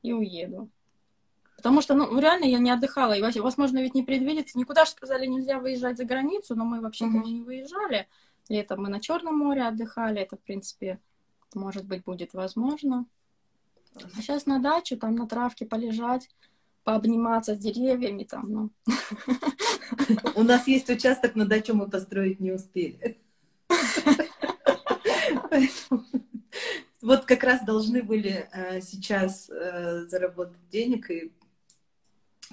[0.01, 0.69] и уеду.
[1.65, 3.13] Потому что, ну, реально я не отдыхала.
[3.13, 4.55] И, возможно, ведь не предвидится.
[4.55, 7.23] Никуда же сказали, нельзя выезжать за границу, но мы вообще-то mm-hmm.
[7.23, 8.07] не выезжали.
[8.49, 10.21] Летом мы на Черном море отдыхали.
[10.21, 10.99] Это, в принципе,
[11.55, 13.07] может быть, будет возможно.
[13.95, 16.29] А сейчас на дачу, там на травке полежать,
[16.83, 18.69] пообниматься с деревьями там, ну.
[20.35, 23.17] У нас есть участок, но дачу мы построить не успели.
[27.01, 31.31] Вот как раз должны были э, сейчас э, заработать денег и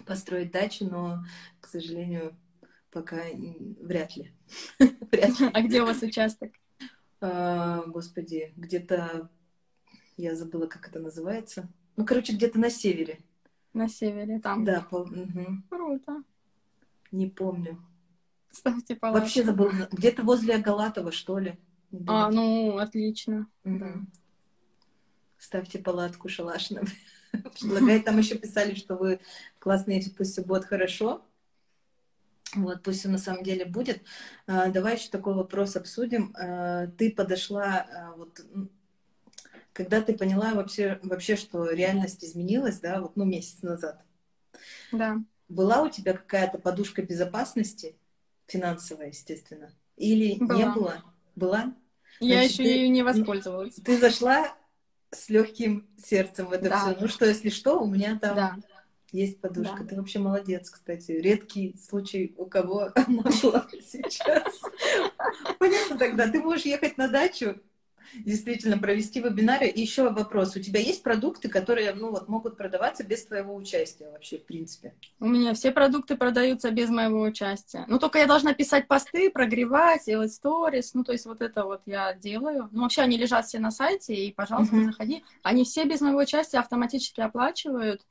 [0.06, 1.24] построить дачу, но,
[1.60, 2.36] к сожалению,
[2.90, 3.22] пока
[3.80, 4.32] вряд ли.
[5.10, 5.50] вряд ли.
[5.52, 6.52] А где у вас участок?
[7.20, 9.30] А, господи, где-то
[10.16, 11.68] я забыла, как это называется.
[11.96, 13.20] Ну, короче, где-то на севере.
[13.72, 14.64] На севере, там.
[14.64, 14.96] Да, по...
[14.96, 15.46] угу.
[15.68, 16.22] Круто.
[17.10, 17.82] Не помню.
[18.50, 19.20] Ставьте палатку.
[19.20, 19.72] Вообще забыла.
[19.90, 21.58] Где-то возле Агалатова, что ли.
[22.06, 23.46] А, ну, отлично.
[23.64, 23.94] Да.
[25.42, 26.84] Ставьте палатку шалаш нам.
[27.60, 29.18] Предлагает, там еще писали, что вы
[29.58, 31.26] классные, пусть все будет хорошо.
[32.54, 34.02] Вот, пусть все на самом деле будет.
[34.46, 36.32] А, давай еще такой вопрос обсудим.
[36.38, 38.40] А, ты подошла, а, вот,
[39.72, 44.00] когда ты поняла вообще, вообще, что реальность изменилась, да, вот, ну, месяц назад.
[44.92, 45.16] Да.
[45.48, 47.96] Была у тебя какая-то подушка безопасности,
[48.46, 49.72] финансовая, естественно?
[49.96, 50.56] Или была.
[50.56, 51.04] не было?
[51.34, 51.74] Была?
[52.20, 53.74] Я Значит, еще ты, ею не воспользовалась.
[53.74, 54.56] Ты зашла
[55.12, 56.80] с легким сердцем в это да.
[56.80, 56.96] все.
[57.00, 58.56] Ну что, если что, у меня там да.
[59.12, 59.82] есть подушка.
[59.82, 59.88] Да.
[59.88, 61.12] Ты вообще молодец, кстати.
[61.12, 64.60] Редкий случай, у кого она была сейчас.
[65.58, 66.28] Понятно тогда.
[66.28, 67.60] Ты можешь ехать на дачу,
[68.14, 69.66] действительно провести вебинары.
[69.66, 70.56] И еще вопрос.
[70.56, 74.94] У тебя есть продукты, которые ну, вот, могут продаваться без твоего участия вообще, в принципе?
[75.20, 77.84] У меня все продукты продаются без моего участия.
[77.88, 80.94] Ну, только я должна писать посты, прогревать, делать сторис.
[80.94, 82.68] Ну, то есть вот это вот я делаю.
[82.72, 84.86] Ну, вообще они лежат все на сайте, и, пожалуйста, uh-huh.
[84.86, 85.24] заходи.
[85.42, 88.02] Они все без моего участия автоматически оплачивают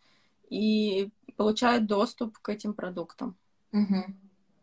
[0.49, 3.35] и получают доступ к этим продуктам.
[3.73, 4.03] Uh-huh.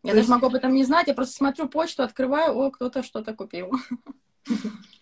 [0.03, 0.29] Я то даже есть...
[0.29, 3.71] могу об этом не знать, я просто смотрю почту, открываю, о, кто-то что-то купил.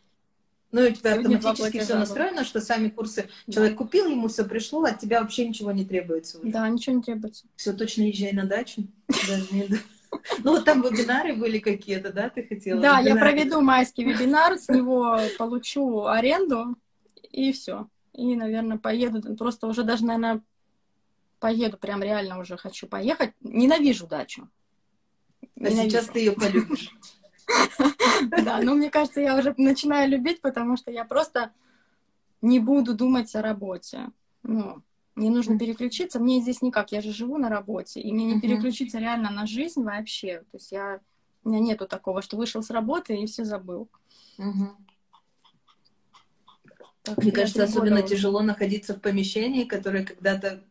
[0.72, 3.54] Ну, и у тебя Сегодня автоматически все настроено, что сами курсы да.
[3.54, 6.40] человек купил, ему все пришло, от тебя вообще ничего не требуется.
[6.40, 6.52] Уже.
[6.52, 7.46] Да, ничего не требуется.
[7.56, 8.84] Все, точно езжай на дачу.
[10.44, 12.82] Ну, вот там вебинары были какие-то, да, ты хотела?
[12.82, 16.76] Да, я проведу майский вебинар, с него получу аренду,
[17.32, 17.88] и все.
[18.14, 20.42] И, наверное, поеду, просто уже даже, наверное,
[21.40, 23.32] поеду, прям реально уже хочу поехать.
[23.42, 24.50] Ненавижу дачу.
[25.62, 26.92] А сейчас ты ее полюбишь.
[28.44, 31.52] Да, но мне кажется, я уже начинаю любить, потому что я просто
[32.42, 34.10] не буду думать о работе.
[34.44, 34.82] Ну,
[35.16, 36.20] мне нужно переключиться.
[36.20, 39.84] Мне здесь никак, я же живу на работе, и мне не переключиться реально на жизнь
[39.84, 40.40] вообще.
[40.52, 41.00] То есть я,
[41.44, 43.90] у меня нету такого, что вышел с работы и все забыл.
[47.02, 48.16] Так, мне кажется, особенно уже.
[48.16, 50.64] тяжело находиться в помещении, которое когда-то,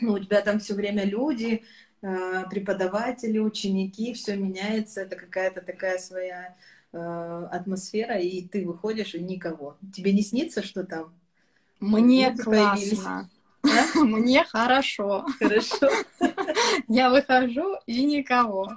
[0.00, 1.62] ну, у тебя там все время люди,
[2.02, 6.56] преподаватели, ученики, все меняется, это какая-то такая своя
[6.92, 9.76] э, атмосфера, и ты выходишь, и никого.
[9.94, 11.14] Тебе не снится, что там?
[11.78, 13.30] Мне классно.
[13.62, 13.68] А?
[13.94, 15.26] Мне хорошо.
[15.38, 15.88] Хорошо.
[16.88, 18.68] Я выхожу, и никого.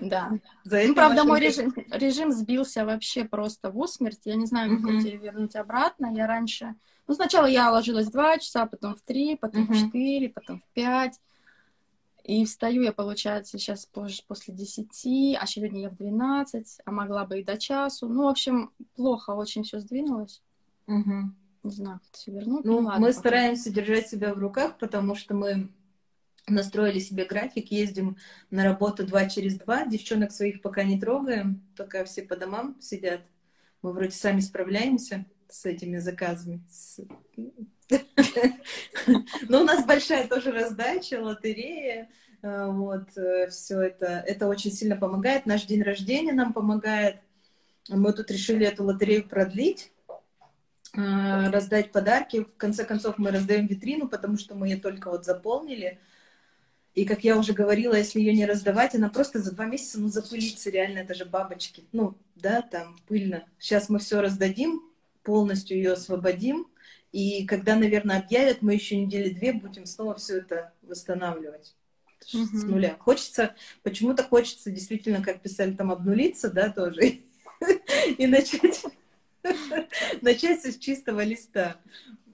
[0.00, 0.32] Да.
[0.64, 4.20] За ну, правда, мой режим, режим сбился вообще просто в усмерть.
[4.24, 5.16] Я не знаю, как uh-huh.
[5.16, 6.12] вернуть обратно.
[6.14, 6.74] Я раньше...
[7.06, 9.74] Ну, сначала я ложилась в 2 часа, потом в 3, потом uh-huh.
[9.74, 11.20] в 4, потом в 5.
[12.28, 17.24] И встаю я, получается, сейчас позже, после 10, а сегодня я в 12, а могла
[17.24, 18.06] бы и до часу.
[18.06, 20.42] Ну, в общем, плохо очень все сдвинулось.
[20.88, 21.32] Угу.
[21.62, 22.66] Не знаю, как все вернуть.
[22.66, 23.18] Ну, ну ладно, мы пока.
[23.18, 25.70] стараемся держать себя в руках, потому что мы
[26.46, 28.18] настроили себе график, ездим
[28.50, 33.22] на работу два через два, девчонок своих пока не трогаем, пока все по домам сидят.
[33.80, 36.62] Мы вроде сами справляемся с этими заказами.
[40.08, 42.08] Большая тоже раздача, лотерея,
[42.42, 45.44] э, вот, э, все это, это очень сильно помогает.
[45.44, 47.16] Наш день рождения нам помогает.
[47.88, 49.92] Мы тут решили эту лотерею продлить,
[50.96, 52.44] э, раздать подарки.
[52.44, 55.98] В конце концов, мы раздаем витрину, потому что мы ее только вот заполнили.
[56.94, 60.08] И, как я уже говорила, если ее не раздавать, она просто за два месяца, ну,
[60.08, 61.84] запылится, реально, это же бабочки.
[61.92, 63.44] Ну, да, там пыльно.
[63.58, 64.82] Сейчас мы все раздадим,
[65.22, 66.66] полностью ее освободим,
[67.12, 71.74] и когда, наверное, объявят, мы еще недели две будем снова все это восстанавливать
[72.34, 72.56] mm-hmm.
[72.56, 72.96] с нуля.
[72.98, 77.20] Хочется, почему-то хочется действительно, как писали, там обнулиться, да, тоже,
[78.18, 78.84] и начать,
[80.20, 81.76] начать с чистого листа.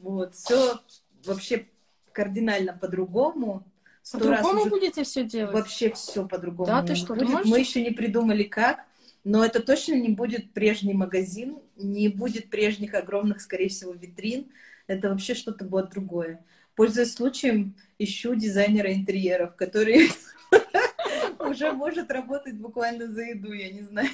[0.01, 0.81] Вот, все
[1.25, 1.67] вообще
[2.13, 3.65] кардинально по-другому.
[4.13, 5.55] По-другому будете все делать?
[5.55, 6.67] Вообще все по-другому.
[6.67, 7.15] Да, ты что.
[7.15, 8.85] Мы еще не придумали как,
[9.25, 14.53] но это точно не будет прежний магазин, не будет прежних огромных, скорее всего, витрин.
[14.87, 16.45] Это вообще что-то будет другое.
[16.77, 20.11] Пользуясь случаем, ищу дизайнера интерьеров, который
[21.41, 24.11] уже может работать буквально за еду, я не знаю.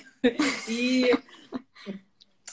[0.68, 1.12] И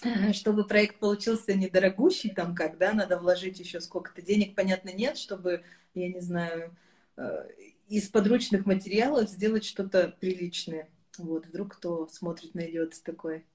[0.03, 5.17] э, чтобы проект получился недорогущий, там как, да, надо вложить еще сколько-то денег, понятно, нет,
[5.17, 6.75] чтобы, я не знаю,
[7.17, 7.49] э,
[7.87, 10.89] из подручных материалов сделать что-то приличное.
[11.17, 13.45] Вот, вдруг кто смотрит, найдет такой.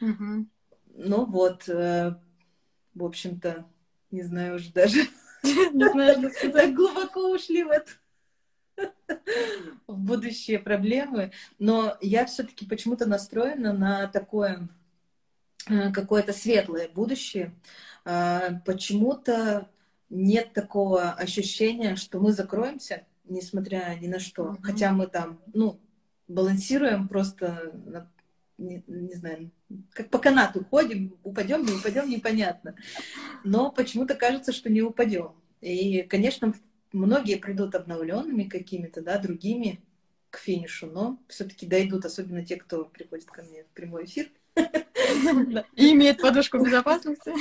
[0.00, 0.46] Угу.
[0.94, 2.16] Ну вот, э,
[2.94, 3.66] в общем-то,
[4.10, 5.00] не знаю уже даже.
[5.72, 6.74] Не знаю, что сказать.
[6.74, 7.92] Глубоко ушли в это
[9.86, 14.68] в будущие проблемы, но я все-таки почему-то настроена на такое
[15.68, 17.54] э, какое-то светлое будущее.
[18.04, 19.68] А, почему-то
[20.08, 24.44] нет такого ощущения, что мы закроемся, несмотря ни на что.
[24.44, 24.62] Mm-hmm.
[24.62, 25.80] Хотя мы там, ну,
[26.28, 28.10] балансируем просто, на,
[28.58, 29.50] не, не знаю,
[29.92, 32.74] как по канату ходим, упадем, не упадем, непонятно.
[33.44, 35.32] Но почему-то кажется, что не упадем.
[35.60, 36.54] И, конечно,
[36.92, 39.80] многие придут обновленными какими-то, да, другими
[40.30, 44.30] к финишу, но все-таки дойдут, особенно те, кто приходит ко мне в прямой эфир.
[45.76, 47.32] И имеет подушку безопасности.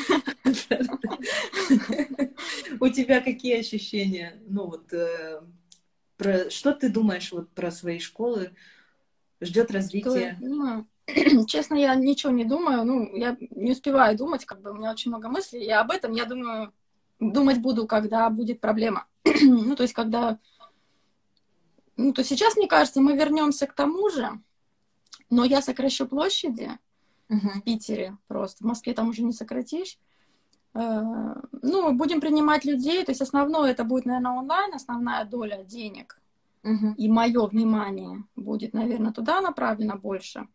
[2.80, 4.40] У тебя какие ощущения?
[4.48, 5.42] Ну вот, э,
[6.18, 8.52] про, что ты думаешь вот про свои школы?
[9.42, 10.38] Ждет развития?
[11.48, 12.84] Честно, я ничего не думаю.
[12.84, 15.66] Ну, я не успеваю думать, как бы у меня очень много мыслей.
[15.66, 16.74] И об этом я думаю,
[17.20, 19.06] думать буду, когда будет проблема.
[19.42, 20.40] ну, то есть, когда...
[21.98, 24.30] Ну, то сейчас, мне кажется, мы вернемся к тому же,
[25.30, 26.72] но я сокращу площади
[27.30, 27.60] uh-huh.
[27.60, 28.64] в Питере просто.
[28.64, 29.98] В Москве там уже не сократишь.
[30.74, 36.20] Э, ну, будем принимать людей, то есть основное это будет, наверное, онлайн, основная доля денег.
[36.66, 36.96] Uh-huh.
[36.98, 40.48] И мое внимание будет, наверное, туда направлено больше.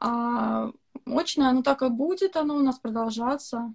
[0.00, 0.72] А
[1.06, 3.74] очное, ну так и будет оно у нас продолжаться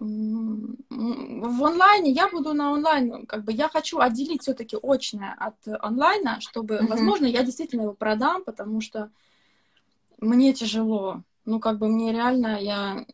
[0.00, 6.40] в онлайне я буду на онлайн, как бы я хочу отделить все-таки очное от онлайна,
[6.40, 6.86] чтобы, mm-hmm.
[6.86, 9.10] возможно, я действительно его продам, потому что
[10.18, 11.22] мне тяжело.
[11.44, 13.06] Ну, как бы мне реально, я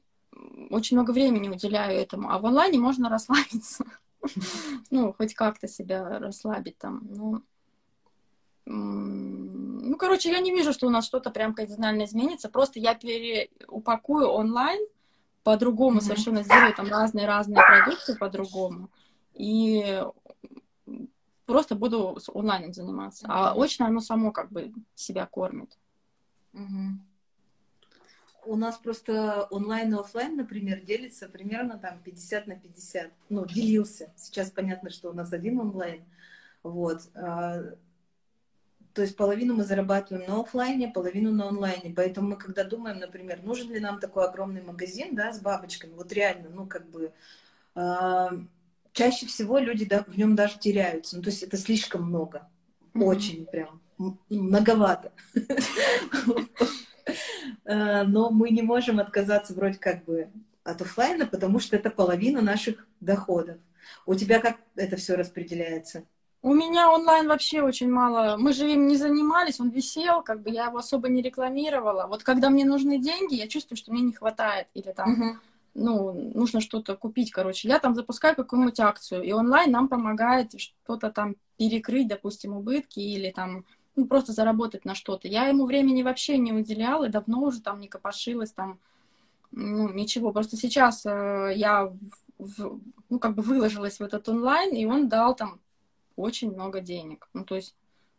[0.71, 3.85] очень много времени уделяю этому, а в онлайне можно расслабиться.
[4.91, 7.03] Ну, хоть как-то себя расслабить там.
[7.05, 7.43] Ну,
[8.67, 12.49] ну, короче, я не вижу, что у нас что-то прям кардинально изменится.
[12.49, 14.81] Просто я переупакую онлайн
[15.43, 16.03] по-другому mm-hmm.
[16.03, 18.89] совершенно сделаю там разные-разные продукты по-другому.
[19.35, 20.03] И
[21.45, 23.27] просто буду с онлайном заниматься.
[23.27, 23.33] Mm-hmm.
[23.33, 25.77] А очно оно само как бы себя кормит.
[26.55, 27.14] Mm-hmm.
[28.47, 33.11] У нас просто онлайн и офлайн, например, делится примерно там 50 на 50.
[33.29, 34.13] Ну, делился.
[34.17, 36.05] Сейчас понятно, что у нас один онлайн.
[36.63, 37.03] Вот.
[37.15, 37.63] А,
[38.95, 41.93] то есть половину мы зарабатываем на офлайне, половину на онлайне.
[41.95, 46.13] Поэтому мы, когда думаем, например, нужен ли нам такой огромный магазин, да, с бабочками, вот
[46.13, 47.13] реально, ну, как бы,
[47.75, 48.29] э,
[48.93, 51.17] чаще всего люди да, в нем даже теряются.
[51.17, 52.49] Ну, то есть это слишком много.
[52.95, 53.81] Очень прям
[54.29, 55.13] многовато.
[57.65, 60.29] Э, но мы не можем отказаться вроде как бы
[60.63, 63.59] от офлайна, потому что это половина наших доходов.
[64.07, 66.05] У тебя как это все распределяется?
[66.43, 68.37] У меня онлайн вообще очень мало.
[68.37, 72.07] Мы же им не занимались, он висел, как бы я его особо не рекламировала.
[72.07, 74.67] Вот когда мне нужны деньги, я чувствую, что мне не хватает.
[74.75, 75.37] Или там, uh-huh.
[75.73, 77.69] ну, нужно что-то купить, короче.
[77.69, 83.31] Я там запускаю какую-нибудь акцию, и онлайн нам помогает что-то там перекрыть, допустим, убытки или
[83.31, 83.65] там
[83.97, 85.29] ну, просто заработать на что-то.
[85.29, 88.79] Я ему времени вообще не уделяла, давно уже там не копошилась, там,
[89.53, 90.33] ну, ничего.
[90.33, 91.95] Просто сейчас э, я, в,
[92.39, 95.61] в, ну, как бы выложилась в этот онлайн, и он дал там
[96.17, 97.29] очень много денег.
[97.35, 97.75] Ну, то есть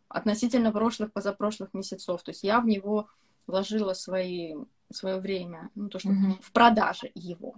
[0.07, 2.21] относительно прошлых, позапрошлых месяцев.
[2.23, 3.09] То есть я в него
[3.47, 4.55] вложила свои,
[4.91, 6.37] свое время, ну, то, что угу.
[6.41, 7.55] в продаже его.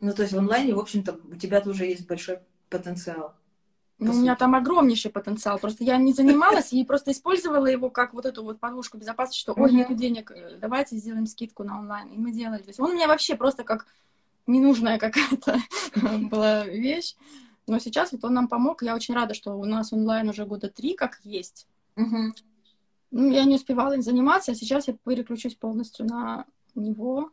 [0.00, 3.34] Ну, то есть в онлайне, в общем-то, у тебя тоже есть большой потенциал.
[3.98, 5.58] Ну, у меня там огромнейший потенциал.
[5.58, 9.54] Просто я не занималась и просто использовала его как вот эту вот подушку безопасности, что,
[9.56, 12.08] ой, нету денег, э, давайте сделаем скидку на онлайн.
[12.08, 12.62] И мы делали.
[12.62, 13.86] То есть он у меня вообще просто как
[14.46, 15.60] ненужная какая-то
[16.30, 17.14] была вещь.
[17.66, 18.82] Но сейчас вот он нам помог.
[18.82, 21.68] Я очень рада, что у нас онлайн уже года три как есть.
[21.96, 22.34] Угу.
[23.12, 27.30] Ну, я не успевала им заниматься, а сейчас я переключусь полностью на него,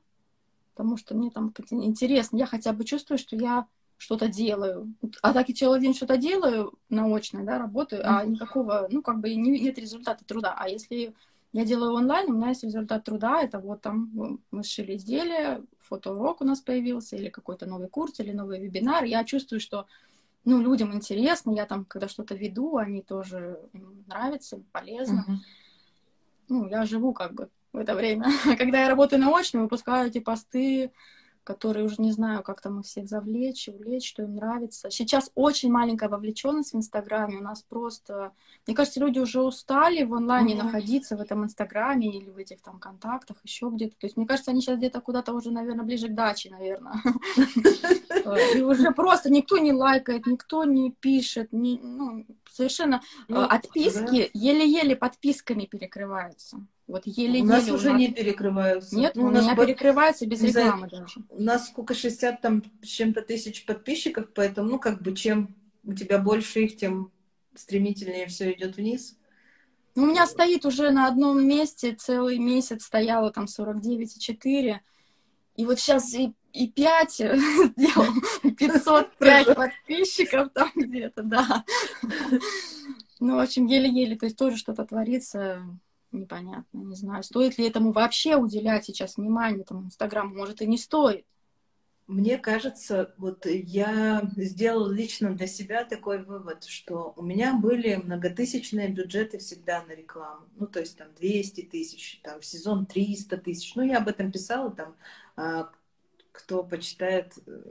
[0.73, 2.37] потому что мне там интересно.
[2.37, 3.65] Я хотя бы чувствую, что я
[3.99, 4.95] что-то делаю.
[5.21, 9.35] А так и целый день что-то делаю наочно, да, работаю, а никакого, ну, как бы
[9.35, 10.55] не, нет результата труда.
[10.57, 11.13] А если
[11.51, 16.39] я делаю онлайн, у меня есть результат труда, это вот там мы сшили изделие, фотоурок
[16.39, 19.03] у нас появился, или какой-то новый курс, или новый вебинар.
[19.03, 19.85] Я чувствую, что
[20.45, 25.25] ну, людям интересно, я там, когда что-то веду, они тоже им нравится, полезно.
[25.27, 25.35] Uh-huh.
[26.47, 28.31] Ну, я живу как бы в это время.
[28.57, 30.91] когда я работаю наочно, выпускаю эти посты
[31.49, 34.91] которые уже не знаю, как там их всех завлечь, увлечь, что им нравится.
[34.91, 37.37] Сейчас очень маленькая вовлеченность в Инстаграме.
[37.37, 38.33] У нас просто,
[38.67, 40.63] мне кажется, люди уже устали в онлайне mm-hmm.
[40.63, 43.95] находиться в этом Инстаграме или в этих там контактах, еще где-то.
[43.97, 47.01] То есть, мне кажется, они сейчас где-то куда-то уже, наверное, ближе к даче, наверное.
[48.55, 55.65] И уже просто никто не лайкает, никто не пишет, ну, совершенно ну, отписки еле-еле подписками
[55.65, 56.59] перекрываются.
[56.89, 57.43] Вот еле-еле.
[57.43, 58.95] У нас уже не перекрываются.
[58.95, 59.63] Нет, ну, у, у меня б...
[59.63, 61.19] перекрываются без рекламы даже.
[61.29, 65.93] У нас сколько, 60 там с чем-то тысяч подписчиков, поэтому, ну, как бы, чем у
[65.93, 67.11] тебя больше их, тем
[67.53, 69.15] стремительнее все идет вниз.
[69.93, 74.77] Ну, у меня стоит уже на одном месте целый месяц стояло там 49,4.
[75.57, 77.11] И вот сейчас и, и 5
[77.77, 78.07] сделал
[78.57, 81.63] 505 подписчиков там где-то, да.
[83.19, 85.61] Ну, в общем, еле-еле, то есть тоже что-то творится
[86.11, 87.23] непонятно, не знаю.
[87.23, 91.25] Стоит ли этому вообще уделять сейчас внимание, этому Инстаграму, может, и не стоит.
[92.09, 98.87] Мне кажется, вот я сделала лично для себя такой вывод, что у меня были многотысячные
[98.87, 100.47] бюджеты всегда на рекламу.
[100.55, 103.75] Ну, то есть там 200 тысяч, там в сезон 300 тысяч.
[103.75, 104.95] Ну, я об этом писала, там,
[105.35, 105.69] а,
[106.31, 107.61] кто почитает, э,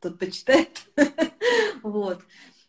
[0.00, 0.88] тот почитает.
[1.82, 2.22] Вот.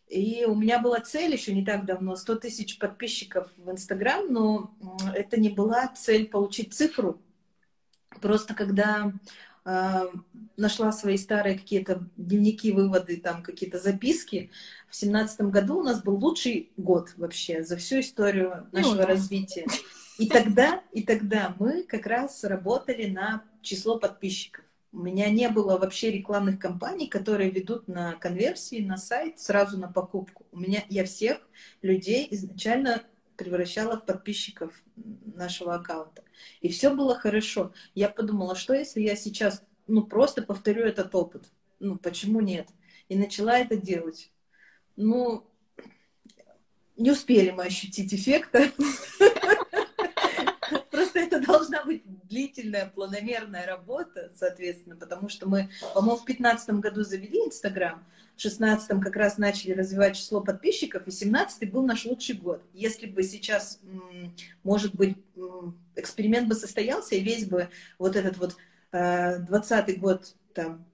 [0.08, 4.74] И у меня была цель еще не так давно, 100 тысяч подписчиков в Инстаграм, но
[5.14, 7.20] это не была цель получить цифру.
[8.20, 9.12] Просто когда
[9.64, 10.06] э,
[10.56, 14.50] нашла свои старые какие-то дневники, выводы, там какие-то записки,
[14.88, 19.66] в семнадцатом году у нас был лучший год вообще за всю историю нашего ну, развития.
[20.18, 24.64] И тогда, и тогда мы как раз работали на число подписчиков.
[24.96, 29.92] У меня не было вообще рекламных кампаний, которые ведут на конверсии, на сайт, сразу на
[29.92, 30.46] покупку.
[30.52, 31.46] У меня я всех
[31.82, 33.02] людей изначально
[33.36, 36.24] превращала в подписчиков нашего аккаунта.
[36.62, 37.74] И все было хорошо.
[37.94, 41.44] Я подумала, что если я сейчас ну, просто повторю этот опыт?
[41.78, 42.66] Ну, почему нет?
[43.10, 44.32] И начала это делать.
[44.96, 45.46] Ну,
[46.96, 48.72] не успели мы ощутить эффекта.
[51.46, 58.04] Должна быть длительная, планомерная работа, соответственно, потому что мы, по-моему, в 2015 году завели Инстаграм,
[58.36, 62.62] в 2016 как раз начали развивать число подписчиков, и 2017 был наш лучший год.
[62.74, 63.80] Если бы сейчас,
[64.62, 65.16] может быть,
[65.94, 67.68] эксперимент бы состоялся, и весь бы
[67.98, 68.56] вот этот вот
[68.92, 70.84] 20 э, год, там,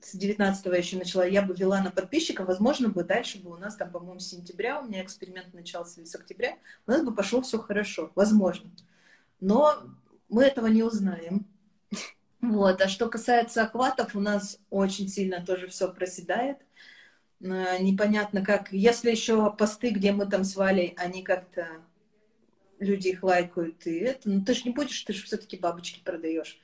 [0.00, 3.56] с 19 я еще начала, я бы вела на подписчиков, возможно бы дальше бы у
[3.56, 6.56] нас там, по-моему, с сентября, у меня эксперимент начался, с октября,
[6.86, 8.70] у нас бы пошло все хорошо, возможно.
[9.42, 9.82] Но
[10.28, 11.46] мы этого не узнаем.
[12.40, 12.80] Вот.
[12.80, 16.58] А что касается охватов, у нас очень сильно тоже все проседает.
[17.40, 18.72] Э, непонятно как.
[18.72, 21.68] Если еще посты, где мы там с Валей, они как-то
[22.78, 26.58] люди их лайкают, и это, ну ты же не будешь, ты же все-таки бабочки продаешь.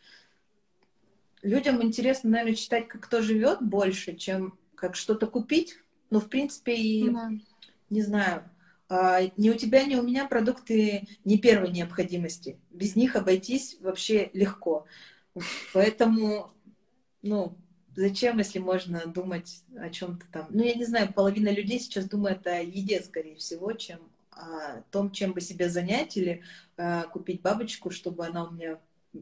[1.42, 5.78] Людям интересно, наверное, читать, как кто живет больше, чем как что-то купить.
[6.10, 7.30] Ну, в принципе, и да.
[7.90, 8.48] не знаю,
[8.90, 12.58] ни у тебя, ни у меня продукты не первой необходимости.
[12.70, 14.86] Без них обойтись вообще легко.
[15.74, 16.52] Поэтому,
[17.22, 17.56] ну,
[17.94, 20.46] зачем, если можно думать о чем-то там?
[20.50, 25.10] Ну, я не знаю, половина людей сейчас думает о еде, скорее всего, чем о том,
[25.10, 26.42] чем бы себе занять или
[26.76, 28.78] э, купить бабочку, чтобы она у меня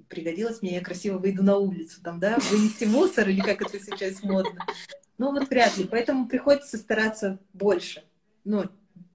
[0.09, 4.23] пригодилась мне, я красиво выйду на улицу, там, да, вынести мусор или как это сейчас
[4.23, 4.67] модно.
[5.19, 5.85] Ну, вот вряд ли.
[5.85, 8.05] Поэтому приходится стараться больше.
[8.45, 8.67] Ну,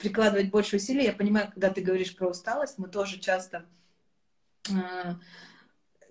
[0.02, 1.06] прикладывать больше усилий.
[1.06, 3.66] Я понимаю, когда ты говоришь про усталость, мы тоже часто
[4.70, 5.14] э,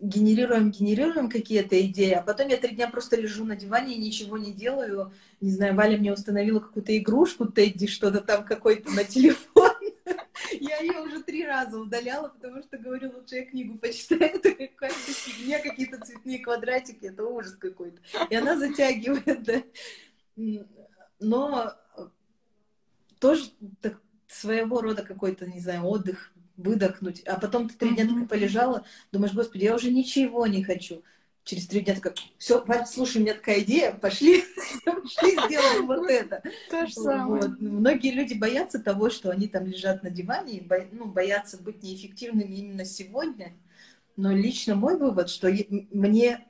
[0.01, 4.39] генерируем, генерируем какие-то идеи, а потом я три дня просто лежу на диване и ничего
[4.39, 5.13] не делаю.
[5.41, 9.71] Не знаю, Валя мне установила какую-то игрушку, Тедди, что-то там какой-то на телефон.
[10.61, 14.21] Я ее уже три раза удаляла, потому что говорю, лучше я книгу почитаю.
[14.35, 18.01] Это какая-то фигня, какие-то цветные квадратики, это ужас какой-то.
[18.31, 19.63] И она затягивает, да.
[21.21, 21.75] Но
[23.21, 23.45] тоже
[23.81, 27.21] так, своего рода какой-то, не знаю, отдых, выдохнуть.
[27.25, 28.29] А потом ты три дня mm-hmm.
[28.29, 31.03] полежала, думаешь, господи, я уже ничего не хочу.
[31.43, 34.45] Через три дня такая, все, слушай, у меня такая идея, пошли,
[34.85, 36.43] пошли сделаем вот это.
[36.71, 37.43] То же самое.
[37.43, 37.61] Вот.
[37.61, 40.87] Многие люди боятся того, что они там лежат на диване, и бо...
[40.93, 43.55] ну, боятся быть неэффективными именно сегодня.
[44.17, 45.51] Но лично мой вывод, что
[45.91, 46.47] мне,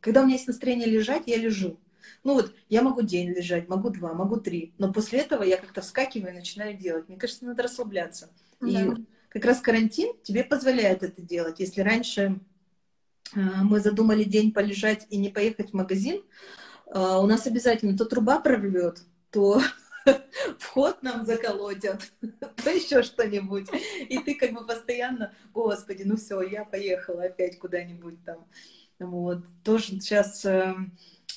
[0.00, 1.78] когда у меня есть настроение лежать, я лежу.
[2.24, 5.80] Ну вот, я могу день лежать, могу два, могу три, но после этого я как-то
[5.80, 7.08] вскакиваю и начинаю делать.
[7.08, 8.30] Мне кажется, надо расслабляться.
[8.60, 8.68] Да.
[8.68, 8.90] И
[9.28, 11.60] как раз карантин тебе позволяет это делать.
[11.60, 12.40] Если раньше
[13.34, 16.22] э, мы задумали день полежать и не поехать в магазин,
[16.86, 19.60] э, у нас обязательно то труба прорвет, то
[20.58, 23.68] вход нам заколотят, то еще что-нибудь.
[24.08, 28.46] И ты как бы постоянно, господи, ну все, я поехала опять куда-нибудь там
[28.98, 29.44] Вот.
[29.62, 30.74] Тоже сейчас э,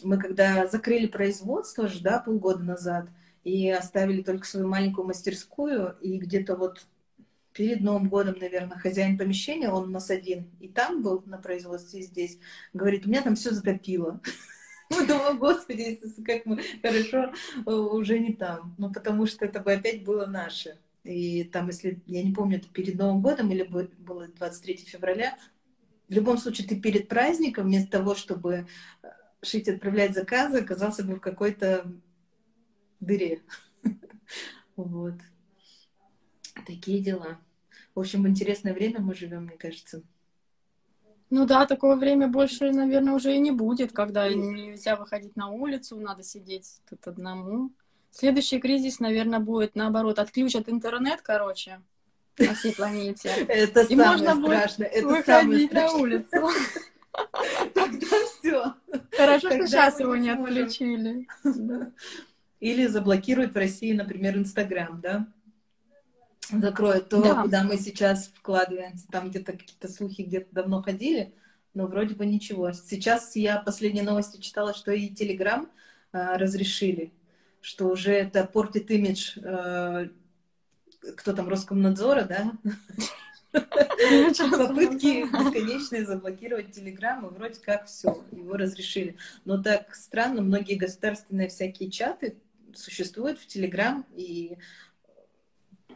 [0.04, 3.08] мы когда закрыли производство же, да, полгода назад,
[3.44, 6.86] и оставили только свою маленькую мастерскую, и где-то вот
[7.54, 12.02] перед Новым годом, наверное, хозяин помещения, он у нас один, и там был на производстве
[12.02, 12.40] здесь,
[12.74, 14.22] говорит, у меня там все затопило.
[14.90, 17.34] Мы думаем, господи, как мы хорошо,
[17.66, 18.76] э, уже не там.
[18.78, 20.80] Ну, потому что это бы опять было наше.
[21.06, 25.38] И там, если, я не помню, это перед Новым годом или было 23 февраля,
[26.10, 28.68] в любом случае ты перед праздником, вместо того, чтобы
[29.44, 31.92] шить, отправлять заказы, оказался бы в какой-то
[33.00, 33.42] дыре.
[34.78, 35.16] Вот.
[36.66, 37.38] Такие дела.
[37.94, 40.02] В общем, интересное время мы живем, мне кажется.
[41.30, 46.00] Ну да, такое время больше, наверное, уже и не будет, когда нельзя выходить на улицу,
[46.00, 47.72] надо сидеть тут одному.
[48.12, 51.82] Следующий кризис, наверное, будет наоборот, отключат интернет, короче,
[52.38, 53.30] на всей планете.
[53.48, 54.88] Это и самое можно страшное.
[54.88, 56.50] Это выходить на улицу.
[57.74, 58.08] Тогда
[58.40, 58.74] все.
[59.12, 61.28] Хорошо, что сейчас его не отключили.
[62.60, 65.28] Или заблокируют в России, например, Инстаграм, да?
[66.60, 67.44] закроют то, да.
[67.44, 69.08] куда мы сейчас вкладываемся.
[69.10, 71.34] Там где-то какие-то слухи где-то давно ходили,
[71.74, 72.72] но вроде бы ничего.
[72.74, 75.70] Сейчас я последние новости читала, что и Телеграм
[76.12, 77.14] э, разрешили,
[77.62, 80.10] что уже это портит имидж э,
[81.18, 82.52] кто там, Роскомнадзора, да?
[83.52, 89.18] Попытки бесконечные заблокировать Телеграм, и вроде как все, его разрешили.
[89.46, 92.38] Но так странно, многие государственные всякие чаты
[92.74, 94.58] существуют в Телеграм, и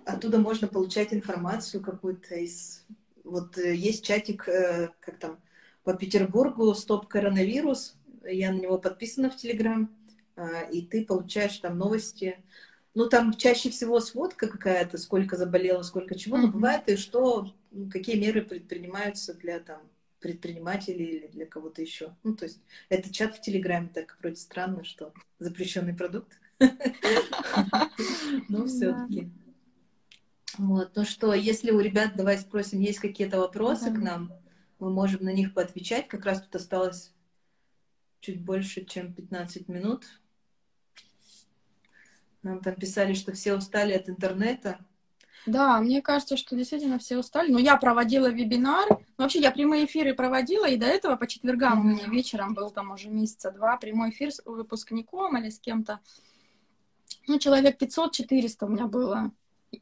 [0.05, 2.85] оттуда можно получать информацию какую-то из...
[3.23, 5.39] Вот э, есть чатик, э, как там,
[5.83, 9.95] по Петербургу, стоп коронавирус, я на него подписана в Телеграм,
[10.71, 12.43] и ты получаешь там новости.
[12.95, 17.53] Ну, там чаще всего сводка какая-то, сколько заболело, сколько чего, но бывает и что,
[17.91, 19.81] какие меры предпринимаются для там
[20.21, 22.15] предпринимателей или для кого-то еще.
[22.23, 26.39] Ну, то есть это чат в Телеграме, так вроде странно, что запрещенный продукт.
[28.49, 29.29] Но все-таки.
[30.57, 30.95] Вот.
[30.95, 34.31] Ну что, если у ребят, давай спросим, есть какие-то вопросы к нам,
[34.79, 36.07] мы можем на них поотвечать.
[36.07, 37.13] Как раз тут осталось
[38.21, 40.05] чуть больше, чем 15 минут.
[42.45, 44.77] Нам там писали, что все устали от интернета.
[45.47, 47.51] Да, мне кажется, что действительно все устали.
[47.51, 48.87] Но я проводила вебинар.
[48.89, 51.81] Ну, вообще, я прямые эфиры проводила, и до этого по четвергам mm-hmm.
[51.81, 55.99] у меня вечером был там уже месяца два прямой эфир с выпускником или с кем-то.
[57.27, 59.31] Ну, человек 500-400 у меня было.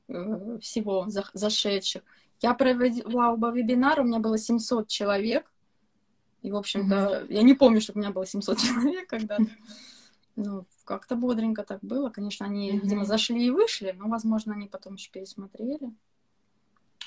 [0.08, 2.04] Э, всего зашедших.
[2.42, 5.52] Я провела оба вебинара, у меня было 700 человек.
[6.42, 7.34] И, в общем-то, mm-hmm.
[7.34, 9.48] я не помню, чтобы у меня было 700 человек когда-то.
[10.36, 12.10] Ну, как-то бодренько так было.
[12.10, 12.80] Конечно, они, mm-hmm.
[12.80, 15.94] видимо, зашли и вышли, но, возможно, они потом еще пересмотрели.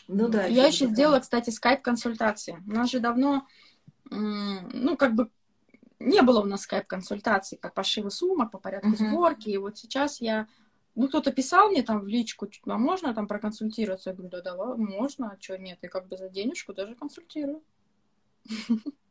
[0.09, 0.47] Ну да.
[0.47, 2.63] Я еще сделала, кстати, скайп-консультации.
[2.67, 3.47] У нас же давно,
[4.11, 5.31] ну, как бы
[5.99, 9.11] не было у нас скайп-консультаций по пошиву сумок, по порядку mm-hmm.
[9.11, 9.49] сборки.
[9.49, 10.47] И вот сейчас я
[10.97, 14.11] ну, кто-то писал мне там в личку, а можно там проконсультироваться?
[14.11, 15.79] Я говорю, да, давай, можно, а что нет?
[15.83, 17.63] И как бы за денежку даже консультирую.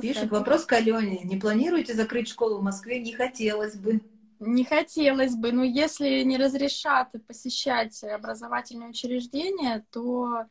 [0.00, 1.22] Пишет вопрос к Алене.
[1.24, 3.00] Не планируете закрыть школу в Москве?
[3.00, 4.00] Не хотелось бы.
[4.38, 10.46] Не хотелось бы, но если не разрешат посещать образовательные учреждения, то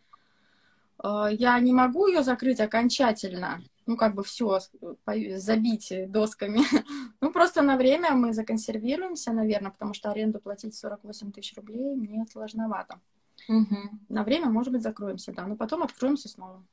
[1.03, 4.59] э, я не могу ее закрыть окончательно ну, как бы все
[5.37, 6.59] забить досками.
[7.21, 12.23] ну, просто на время мы законсервируемся, наверное, потому что аренду платить 48 тысяч рублей мне
[12.31, 12.99] сложновато.
[13.47, 13.77] Угу.
[14.09, 16.63] На время, может быть, закроемся, да, но потом откроемся снова.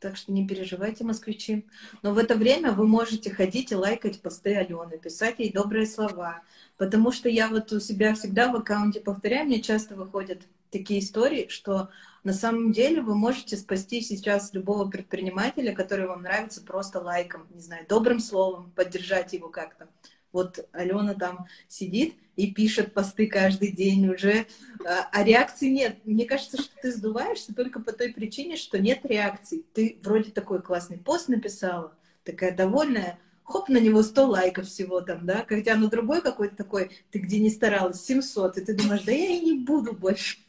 [0.00, 1.66] Так что не переживайте, москвичи.
[2.02, 6.42] Но в это время вы можете ходить и лайкать посты Алены, писать ей добрые слова.
[6.78, 10.40] Потому что я вот у себя всегда в аккаунте повторяю, мне часто выходят
[10.70, 11.90] такие истории, что
[12.24, 17.60] на самом деле вы можете спасти сейчас любого предпринимателя, который вам нравится просто лайком, не
[17.60, 19.88] знаю, добрым словом, поддержать его как-то.
[20.32, 24.46] Вот Алена там сидит и пишет посты каждый день уже,
[24.84, 25.98] а, а реакции нет.
[26.04, 29.64] Мне кажется, что ты сдуваешься только по той причине, что нет реакций.
[29.74, 35.26] Ты вроде такой классный пост написала, такая довольная, хоп, на него 100 лайков всего там,
[35.26, 39.12] да, хотя на другой какой-то такой, ты где не старалась, 700, и ты думаешь, да
[39.12, 40.38] я и не буду больше.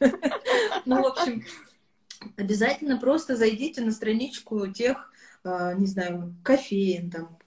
[0.84, 1.44] Ну, в общем,
[2.36, 5.12] обязательно просто зайдите на страничку тех,
[5.44, 7.38] а, не знаю, кофеин, там,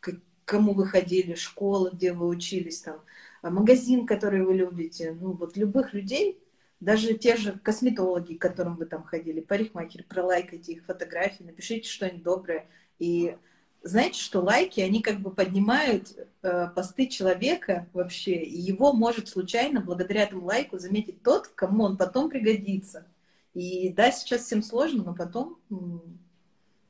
[0.46, 3.02] кому вы ходили, школы, где вы учились, там,
[3.42, 6.40] а, магазин, который вы любите, ну, вот любых людей,
[6.80, 12.24] даже те же косметологи, к которым вы там ходили, парикмахеры, пролайкайте их фотографии, напишите что-нибудь
[12.24, 12.68] доброе,
[13.00, 13.36] и
[13.82, 19.80] знаете, что лайки, они как бы поднимают э, посты человека вообще, и его может случайно,
[19.80, 23.06] благодаря этому лайку, заметить тот, кому он потом пригодится.
[23.54, 25.60] И да, сейчас всем сложно, но потом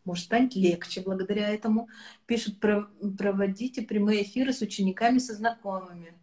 [0.06, 1.90] может, станет легче благодаря этому.
[2.26, 2.88] Пишут, про,
[3.18, 6.14] проводите прямые эфиры с учениками, со знакомыми.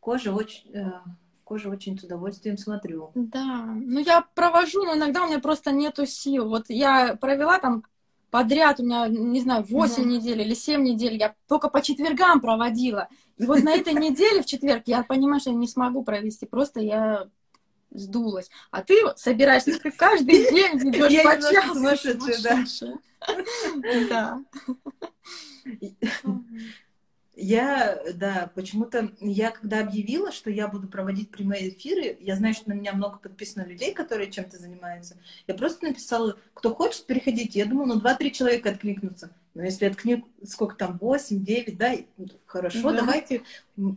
[0.00, 0.90] Кожа очень, э,
[1.44, 3.10] кожа очень с удовольствием смотрю.
[3.14, 6.48] Да, ну я провожу, но иногда у меня просто нету сил.
[6.48, 7.84] Вот я провела там
[8.30, 10.10] подряд, у меня, не знаю, 8 угу.
[10.10, 13.08] недель или 7 недель, я только по четвергам проводила.
[13.36, 16.80] И вот на этой неделе в четверг я понимаю, что я не смогу провести, просто
[16.80, 17.28] я
[17.94, 18.50] сдулась.
[18.70, 21.36] А ты собираешься, ты каждый день ведешь по
[22.52, 23.00] часу.
[24.08, 24.42] Да.
[27.34, 32.68] Я, да, почему-то я когда объявила, что я буду проводить прямые эфиры, я знаю, что
[32.68, 35.16] на меня много подписано людей, которые чем-то занимаются.
[35.46, 37.58] Я просто написала, кто хочет, переходите.
[37.58, 39.30] Я думала, ну, два-три человека откликнутся.
[39.54, 41.94] Но если отклик, сколько там, восемь, девять, да,
[42.44, 43.00] хорошо, да.
[43.00, 43.42] давайте.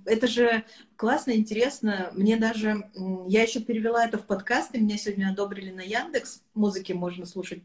[0.06, 0.64] Это же
[0.96, 2.12] классно, интересно.
[2.14, 2.90] Мне даже,
[3.28, 6.42] я еще перевела это в подкасты, меня сегодня одобрили на Яндекс.
[6.54, 7.64] Музыки можно слушать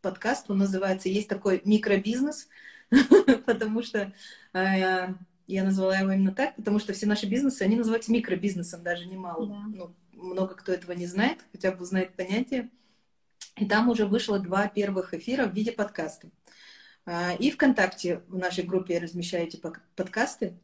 [0.00, 2.48] подкаст, он называется «Есть такой микробизнес»,
[3.46, 4.12] потому что
[4.52, 5.14] э,
[5.46, 9.46] я назвала его именно так, потому что все наши бизнесы, они называются микробизнесом, даже немало.
[9.46, 9.64] Да.
[9.72, 12.70] Ну, много кто этого не знает, хотя бы знает понятие.
[13.56, 16.30] И там уже вышло два первых эфира в виде подкаста.
[17.04, 19.56] А, и ВКонтакте в нашей группе эти
[19.96, 20.58] подкасты.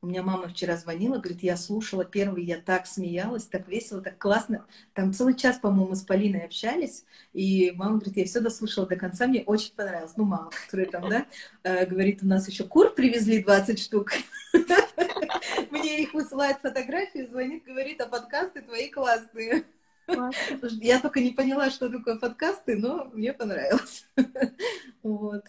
[0.00, 4.16] У меня мама вчера звонила, говорит, я слушала первый, я так смеялась, так весело, так
[4.16, 4.64] классно.
[4.94, 9.26] Там целый час, по-моему, с Полиной общались, и мама говорит, я все дослушала до конца,
[9.26, 10.12] мне очень понравилось.
[10.16, 11.26] Ну, мама, которая там, да,
[11.64, 14.12] э, говорит, у нас еще кур привезли 20 штук.
[15.72, 19.64] Мне их высылает фотографии, звонит, говорит, а подкасты твои классные.
[20.80, 24.06] Я только не поняла, что такое подкасты, но мне понравилось.
[25.02, 25.44] Вот.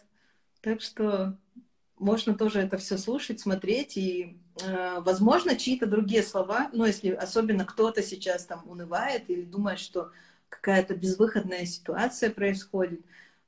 [0.61, 1.37] Так что
[1.99, 7.65] можно тоже это все слушать, смотреть, и, э, возможно, чьи-то другие слова, ну, если особенно
[7.65, 10.11] кто-то сейчас там унывает или думает, что
[10.47, 13.01] какая-то безвыходная ситуация происходит,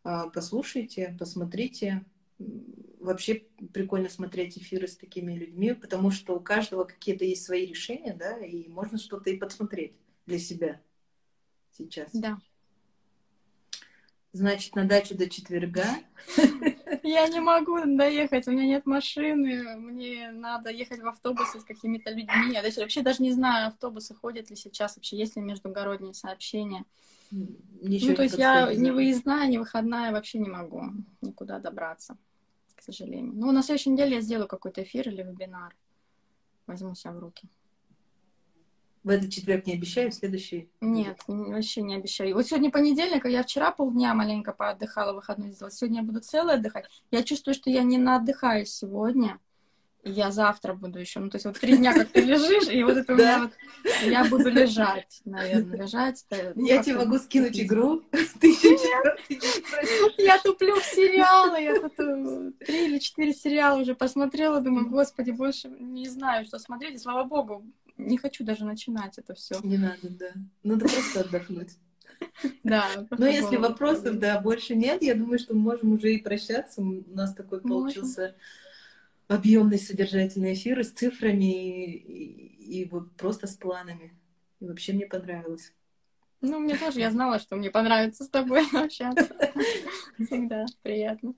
[0.04, 2.04] э, послушайте, посмотрите.
[3.00, 8.14] Вообще прикольно смотреть эфиры с такими людьми, потому что у каждого какие-то есть свои решения,
[8.14, 9.94] да, и можно что-то и подсмотреть
[10.26, 10.82] для себя
[11.72, 12.10] сейчас.
[12.14, 12.38] Да.
[14.34, 15.86] Значит, на дачу до четверга.
[17.04, 22.12] Я не могу доехать, у меня нет машины, мне надо ехать в автобусе с какими-то
[22.12, 22.54] людьми.
[22.54, 26.86] Я вообще даже не знаю, автобусы ходят ли сейчас, вообще есть ли междугородние сообщения.
[27.32, 30.84] Ничего ну, то есть я не выездная, не выходная вообще не могу
[31.22, 32.18] никуда добраться,
[32.76, 33.34] к сожалению.
[33.34, 35.74] Ну, на следующей неделе я сделаю какой-то эфир или вебинар.
[36.68, 37.48] Возьму себя в руки.
[39.04, 40.70] В этот четверг не обещаю, в следующий?
[40.80, 42.36] Нет, вообще не обещаю.
[42.36, 45.72] Вот сегодня понедельник, а я вчера полдня маленько поотдыхала, выходной сделала.
[45.72, 46.86] Сегодня я буду целый отдыхать.
[47.10, 49.40] Я чувствую, что я не наотдыхаюсь сегодня.
[50.04, 51.20] Я завтра буду еще.
[51.20, 53.52] Ну, то есть вот три дня, как ты лежишь, и вот это у меня вот...
[54.04, 56.26] Я буду лежать, наверное, лежать.
[56.56, 58.02] Я тебе могу скинуть игру.
[60.18, 61.62] Я туплю в сериалы.
[61.62, 64.60] Я тут э, три или четыре сериала уже посмотрела.
[64.60, 66.96] Думаю, господи, больше не знаю, что смотреть.
[66.96, 67.64] И слава богу,
[68.02, 69.60] не хочу даже начинать это все.
[69.64, 70.32] Не надо, да.
[70.64, 71.72] Надо просто отдохнуть.
[72.64, 73.08] Да.
[73.10, 76.80] Но если вопросов, да, больше нет, я думаю, что мы можем уже и прощаться.
[76.82, 78.36] У нас такой получился
[79.28, 84.14] объемный содержательный эфир с цифрами и, и вот просто с планами.
[84.60, 85.74] И вообще мне понравилось.
[86.42, 89.36] Ну, мне тоже, я знала, что мне понравится с тобой общаться.
[90.20, 91.34] Всегда приятно.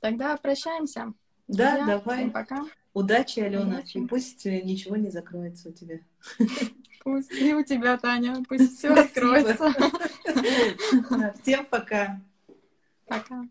[0.00, 1.12] Тогда прощаемся.
[1.48, 2.18] Да, давай.
[2.18, 2.66] Всем пока.
[2.94, 3.96] Удачи, Алена, Удачи.
[3.98, 6.00] и пусть э, ничего не закроется у тебя.
[7.04, 9.74] Пусть и у тебя, Таня, пусть все откроется.
[11.42, 12.20] Всем пока.
[13.06, 13.44] Пока.